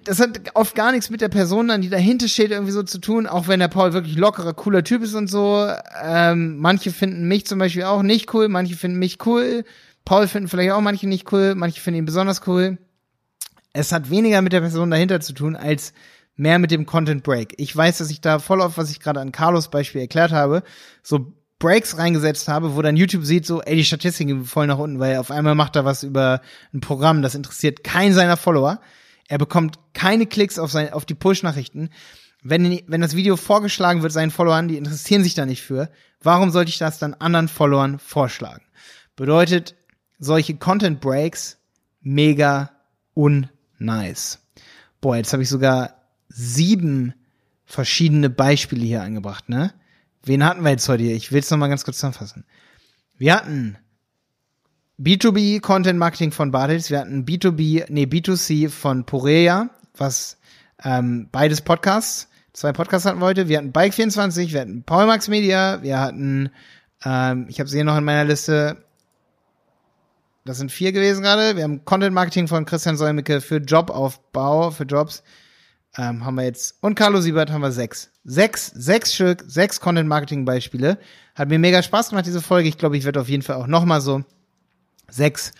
das 0.04 0.20
hat 0.20 0.40
oft 0.56 0.74
gar 0.74 0.92
nichts 0.92 1.10
mit 1.10 1.22
der 1.22 1.30
Person 1.30 1.68
dann, 1.68 1.82
die 1.82 1.90
dahinter 1.90 2.28
steht, 2.28 2.52
irgendwie 2.52 2.72
so 2.72 2.82
zu 2.82 3.00
tun, 3.00 3.28
auch 3.28 3.48
wenn 3.48 3.60
der 3.60 3.68
Paul 3.68 3.94
wirklich 3.94 4.18
lockerer, 4.18 4.54
cooler 4.54 4.84
Typ 4.84 5.04
ist 5.04 5.14
und 5.14 5.28
so. 5.28 5.72
Ähm, 6.02 6.58
manche 6.58 6.92
finden 6.92 7.28
mich 7.28 7.46
zum 7.46 7.60
Beispiel 7.60 7.84
auch 7.84 8.02
nicht 8.02 8.34
cool, 8.34 8.48
manche 8.48 8.76
finden 8.76 8.98
mich 8.98 9.24
cool. 9.26 9.64
Paul 10.04 10.28
finden 10.28 10.50
vielleicht 10.50 10.72
auch 10.72 10.82
manche 10.82 11.08
nicht 11.08 11.32
cool, 11.32 11.54
manche 11.56 11.80
finden 11.80 12.00
ihn 12.00 12.06
besonders 12.06 12.48
cool. 12.48 12.80
Es 13.74 13.92
hat 13.92 14.10
weniger 14.10 14.42
mit 14.42 14.54
der 14.54 14.62
Person 14.62 14.90
dahinter 14.90 15.20
zu 15.20 15.34
tun, 15.34 15.56
als 15.56 15.94
mehr 16.36 16.58
mit 16.60 16.72
dem 16.72 16.86
Content 16.86 17.24
Break. 17.24 17.54
Ich 17.58 17.76
weiß, 17.76 18.00
dass 18.00 18.10
ich 18.10 18.22
da 18.22 18.40
voll 18.40 18.62
auf, 18.62 18.78
was 18.78 18.90
ich 18.90 19.00
gerade 19.00 19.20
an 19.20 19.32
Carlos 19.32 19.70
Beispiel 19.70 20.02
erklärt 20.02 20.32
habe, 20.32 20.64
so 21.04 21.34
Breaks 21.60 21.98
reingesetzt 21.98 22.48
habe, 22.48 22.76
wo 22.76 22.82
dann 22.82 22.98
YouTube 22.98 23.26
sieht, 23.26 23.46
so, 23.46 23.62
ey, 23.62 23.76
die 23.76 23.86
Statistiken 23.86 24.44
voll 24.44 24.68
nach 24.68 24.78
unten, 24.78 25.00
weil 25.00 25.18
auf 25.18 25.32
einmal 25.32 25.56
macht 25.56 25.76
er 25.76 25.86
was 25.86 26.04
über 26.04 26.42
ein 26.74 26.82
Programm, 26.82 27.22
das 27.22 27.36
interessiert 27.36 27.84
keinen 27.84 28.14
seiner 28.14 28.38
Follower. 28.38 28.82
Er 29.28 29.38
bekommt 29.38 29.80
keine 29.94 30.26
Klicks 30.26 30.60
auf, 30.60 30.72
sein, 30.72 30.94
auf 30.94 31.06
die 31.06 31.16
Push-Nachrichten. 31.16 31.90
Wenn, 32.44 32.82
wenn 32.88 33.02
das 33.02 33.16
Video 33.16 33.38
vorgeschlagen 33.38 34.04
wird 34.04 34.14
seinen 34.14 34.32
Followern, 34.32 34.68
die 34.68 34.78
interessieren 34.78 35.24
sich 35.24 35.34
da 35.34 35.46
nicht 35.46 35.64
für, 35.64 35.90
warum 36.22 36.52
sollte 36.52 36.70
ich 36.70 36.78
das 36.78 37.00
dann 37.00 37.16
anderen 37.16 37.48
Followern 37.48 37.98
vorschlagen? 37.98 38.64
Bedeutet, 39.16 39.76
solche 40.20 40.56
Content 40.56 41.02
Breaks 41.02 41.58
mega 42.02 42.72
unnice. 43.14 44.40
Boah, 45.02 45.18
jetzt 45.18 45.34
habe 45.34 45.44
ich 45.44 45.50
sogar 45.50 46.02
sieben 46.30 47.14
verschiedene 47.66 48.30
Beispiele 48.30 48.86
hier 48.86 49.02
angebracht, 49.02 49.50
ne? 49.50 49.74
Wen 50.24 50.44
hatten 50.44 50.64
wir 50.64 50.72
jetzt 50.72 50.90
heute 50.90 51.04
hier? 51.04 51.16
Ich 51.16 51.32
will 51.32 51.40
es 51.40 51.52
nochmal 51.52 51.70
ganz 51.70 51.84
kurz 51.84 51.98
zusammenfassen. 51.98 52.46
Wir 53.18 53.36
hatten 53.36 53.78
B2B 55.00 55.60
Content 55.60 56.00
Marketing 56.00 56.32
von 56.32 56.52
Bartels, 56.52 56.90
wir 56.90 57.00
hatten 57.00 57.26
B2B, 57.26 57.86
nee, 57.90 58.04
B2C 58.04 58.70
von 58.70 59.06
Porea, 59.06 59.70
was 59.98 60.38
ähm, 60.84 61.28
beides 61.32 61.62
Podcasts, 61.62 62.30
zwei 62.54 62.72
Podcasts 62.72 63.06
hatten 63.06 63.20
wir 63.20 63.26
heute. 63.26 63.50
Wir 63.50 63.58
hatten 63.58 63.74
Bike24, 63.74 64.54
wir 64.54 64.62
hatten 64.62 64.84
Paulmax 64.84 65.28
Media, 65.28 65.82
wir 65.82 66.00
hatten, 66.00 66.50
ähm, 67.04 67.48
ich 67.50 67.60
habe 67.60 67.70
sie 67.70 67.78
hier 67.78 67.84
noch 67.84 67.98
in 67.98 68.06
meiner 68.06 68.24
Liste, 68.24 68.86
das 70.46 70.60
sind 70.60 70.72
vier 70.72 70.94
gewesen 70.94 71.24
gerade. 71.24 71.58
Wir 71.58 71.64
haben 71.64 71.84
Content 71.84 72.14
Marketing 72.14 72.48
von 72.48 72.66
Christian 72.66 72.96
Säumicke 72.96 73.42
für 73.42 73.58
Jobaufbau, 73.58 74.72
für 74.72 74.84
Jobs 74.84 75.24
ähm, 75.98 76.26
haben 76.26 76.36
wir 76.36 76.44
jetzt, 76.44 76.76
und 76.82 76.96
Carlo 76.96 77.20
Siebert 77.22 77.52
haben 77.52 77.62
wir 77.62 77.72
sechs. 77.72 78.12
Sechs, 78.24 78.68
sechs 78.68 79.14
Stück, 79.14 79.44
sechs 79.48 79.80
Content-Marketing-Beispiele. 79.80 80.98
Hat 81.36 81.50
mir 81.50 81.60
mega 81.60 81.82
Spaß 81.84 82.10
gemacht, 82.10 82.26
diese 82.26 82.42
Folge. 82.42 82.68
Ich 82.68 82.78
glaube, 82.78 82.98
ich 82.98 83.06
werde 83.06 83.22
auf 83.22 83.30
jeden 83.30 83.44
Fall 83.44 83.56
auch 83.58 83.68
nochmal 83.68 84.02
so 84.02 84.24
sechs 85.10 85.52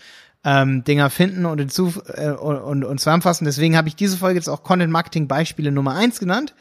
ähm, 0.44 0.84
Dinger 0.84 1.10
finden 1.10 1.44
und, 1.44 1.58
hinzu, 1.58 1.92
äh, 2.06 2.30
und, 2.30 2.84
und, 2.84 2.98
zusammenfassen. 2.98 3.44
Deswegen 3.44 3.76
habe 3.76 3.88
ich 3.88 3.96
diese 3.96 4.16
Folge 4.16 4.38
jetzt 4.38 4.48
auch 4.48 4.62
Content-Marketing-Beispiele 4.62 5.72
Nummer 5.72 5.94
eins 5.94 6.20
genannt. 6.20 6.54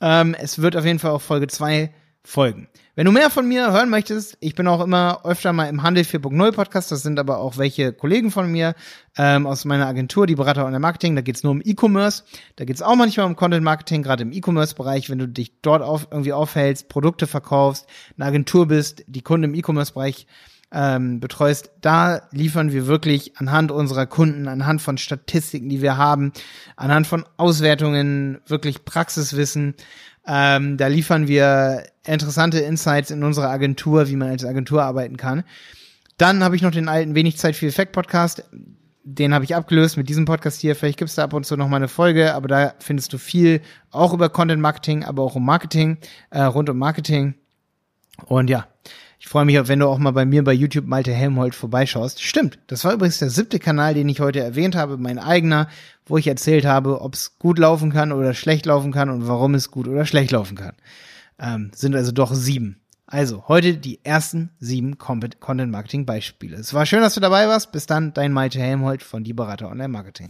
Ähm, 0.00 0.34
es 0.38 0.60
wird 0.60 0.76
auf 0.76 0.84
jeden 0.84 0.98
Fall 0.98 1.10
auch 1.10 1.20
Folge 1.20 1.48
zwei 1.48 1.92
folgen. 2.24 2.68
Wenn 2.94 3.06
du 3.06 3.12
mehr 3.12 3.30
von 3.30 3.46
mir 3.46 3.72
hören 3.72 3.90
möchtest, 3.90 4.36
ich 4.40 4.54
bin 4.54 4.66
auch 4.66 4.82
immer 4.82 5.20
öfter 5.24 5.52
mal 5.52 5.68
im 5.68 5.82
Handel 5.82 6.04
4.0 6.04 6.52
Podcast, 6.52 6.90
das 6.90 7.02
sind 7.02 7.18
aber 7.18 7.38
auch 7.38 7.56
welche 7.56 7.92
Kollegen 7.92 8.30
von 8.30 8.50
mir 8.50 8.74
ähm, 9.16 9.46
aus 9.46 9.64
meiner 9.64 9.86
Agentur, 9.86 10.26
die 10.26 10.34
Berater 10.34 10.66
und 10.66 10.72
der 10.72 10.80
Marketing, 10.80 11.14
da 11.14 11.22
geht's 11.22 11.42
nur 11.42 11.52
um 11.52 11.62
E-Commerce, 11.64 12.24
da 12.56 12.64
geht's 12.64 12.82
auch 12.82 12.96
manchmal 12.96 13.26
um 13.26 13.36
Content 13.36 13.62
Marketing, 13.62 14.02
gerade 14.02 14.24
im 14.24 14.32
E-Commerce-Bereich, 14.32 15.10
wenn 15.10 15.18
du 15.18 15.28
dich 15.28 15.60
dort 15.62 15.80
auf, 15.80 16.08
irgendwie 16.10 16.32
aufhältst, 16.32 16.88
Produkte 16.88 17.26
verkaufst, 17.26 17.86
eine 18.16 18.26
Agentur 18.26 18.66
bist, 18.66 19.04
die 19.06 19.22
Kunden 19.22 19.44
im 19.44 19.54
E-Commerce-Bereich 19.54 20.26
ähm, 20.72 21.20
betreust, 21.20 21.70
da 21.80 22.22
liefern 22.30 22.72
wir 22.72 22.86
wirklich 22.86 23.38
anhand 23.38 23.72
unserer 23.72 24.06
Kunden, 24.06 24.48
anhand 24.48 24.82
von 24.82 24.98
Statistiken, 24.98 25.68
die 25.68 25.80
wir 25.80 25.96
haben, 25.96 26.32
anhand 26.76 27.06
von 27.06 27.24
Auswertungen, 27.36 28.40
wirklich 28.46 28.84
Praxiswissen, 28.84 29.74
ähm, 30.26 30.76
da 30.76 30.88
liefern 30.88 31.26
wir 31.26 31.84
interessante 32.04 32.58
Insights 32.58 33.10
in 33.10 33.24
unserer 33.24 33.48
Agentur, 33.48 34.08
wie 34.08 34.16
man 34.16 34.28
als 34.28 34.44
Agentur 34.44 34.82
arbeiten 34.82 35.16
kann. 35.16 35.42
Dann 36.18 36.44
habe 36.44 36.54
ich 36.54 36.62
noch 36.62 36.70
den 36.70 36.88
alten 36.88 37.14
Wenig 37.14 37.38
Zeit, 37.38 37.56
viel 37.56 37.70
Effekt 37.70 37.92
Podcast. 37.92 38.44
Den 39.04 39.32
habe 39.32 39.44
ich 39.44 39.54
abgelöst 39.54 39.96
mit 39.96 40.10
diesem 40.10 40.26
Podcast 40.26 40.60
hier. 40.60 40.76
Vielleicht 40.76 40.98
gibt 40.98 41.08
es 41.08 41.14
da 41.14 41.24
ab 41.24 41.32
und 41.32 41.46
zu 41.46 41.56
noch 41.56 41.68
mal 41.68 41.76
eine 41.76 41.88
Folge, 41.88 42.34
aber 42.34 42.46
da 42.46 42.74
findest 42.78 43.14
du 43.14 43.18
viel 43.18 43.62
auch 43.90 44.12
über 44.12 44.28
Content 44.28 44.60
Marketing, 44.60 45.02
aber 45.02 45.22
auch 45.22 45.34
um 45.34 45.46
Marketing, 45.46 45.96
äh, 46.28 46.42
rund 46.42 46.68
um 46.68 46.76
Marketing. 46.76 47.34
Und 48.26 48.50
ja, 48.50 48.66
ich 49.20 49.26
freue 49.26 49.44
mich, 49.44 49.56
wenn 49.66 49.80
du 49.80 49.88
auch 49.88 49.98
mal 49.98 50.12
bei 50.12 50.24
mir 50.24 50.44
bei 50.44 50.52
YouTube 50.52 50.86
Malte 50.86 51.12
Helmholt 51.12 51.54
vorbeischaust. 51.54 52.22
Stimmt, 52.22 52.58
das 52.68 52.84
war 52.84 52.92
übrigens 52.92 53.18
der 53.18 53.30
siebte 53.30 53.58
Kanal, 53.58 53.94
den 53.94 54.08
ich 54.08 54.20
heute 54.20 54.40
erwähnt 54.40 54.76
habe, 54.76 54.96
mein 54.96 55.18
eigener, 55.18 55.68
wo 56.06 56.18
ich 56.18 56.28
erzählt 56.28 56.64
habe, 56.64 57.00
ob 57.00 57.14
es 57.14 57.38
gut 57.38 57.58
laufen 57.58 57.92
kann 57.92 58.12
oder 58.12 58.32
schlecht 58.32 58.66
laufen 58.66 58.92
kann 58.92 59.10
und 59.10 59.26
warum 59.26 59.54
es 59.54 59.70
gut 59.70 59.88
oder 59.88 60.06
schlecht 60.06 60.30
laufen 60.30 60.56
kann. 60.56 60.74
Ähm, 61.38 61.70
sind 61.74 61.96
also 61.96 62.12
doch 62.12 62.32
sieben. 62.32 62.80
Also, 63.06 63.48
heute 63.48 63.78
die 63.78 64.04
ersten 64.04 64.50
sieben 64.60 64.98
Content 64.98 65.70
Marketing 65.70 66.04
Beispiele. 66.04 66.56
Es 66.56 66.74
war 66.74 66.84
schön, 66.84 67.00
dass 67.00 67.14
du 67.14 67.20
dabei 67.20 67.48
warst. 67.48 67.72
Bis 67.72 67.86
dann, 67.86 68.12
dein 68.12 68.32
Malte 68.32 68.60
Helmholt 68.60 69.02
von 69.02 69.24
Die 69.24 69.32
Berater 69.32 69.70
Online 69.70 69.88
Marketing. 69.88 70.28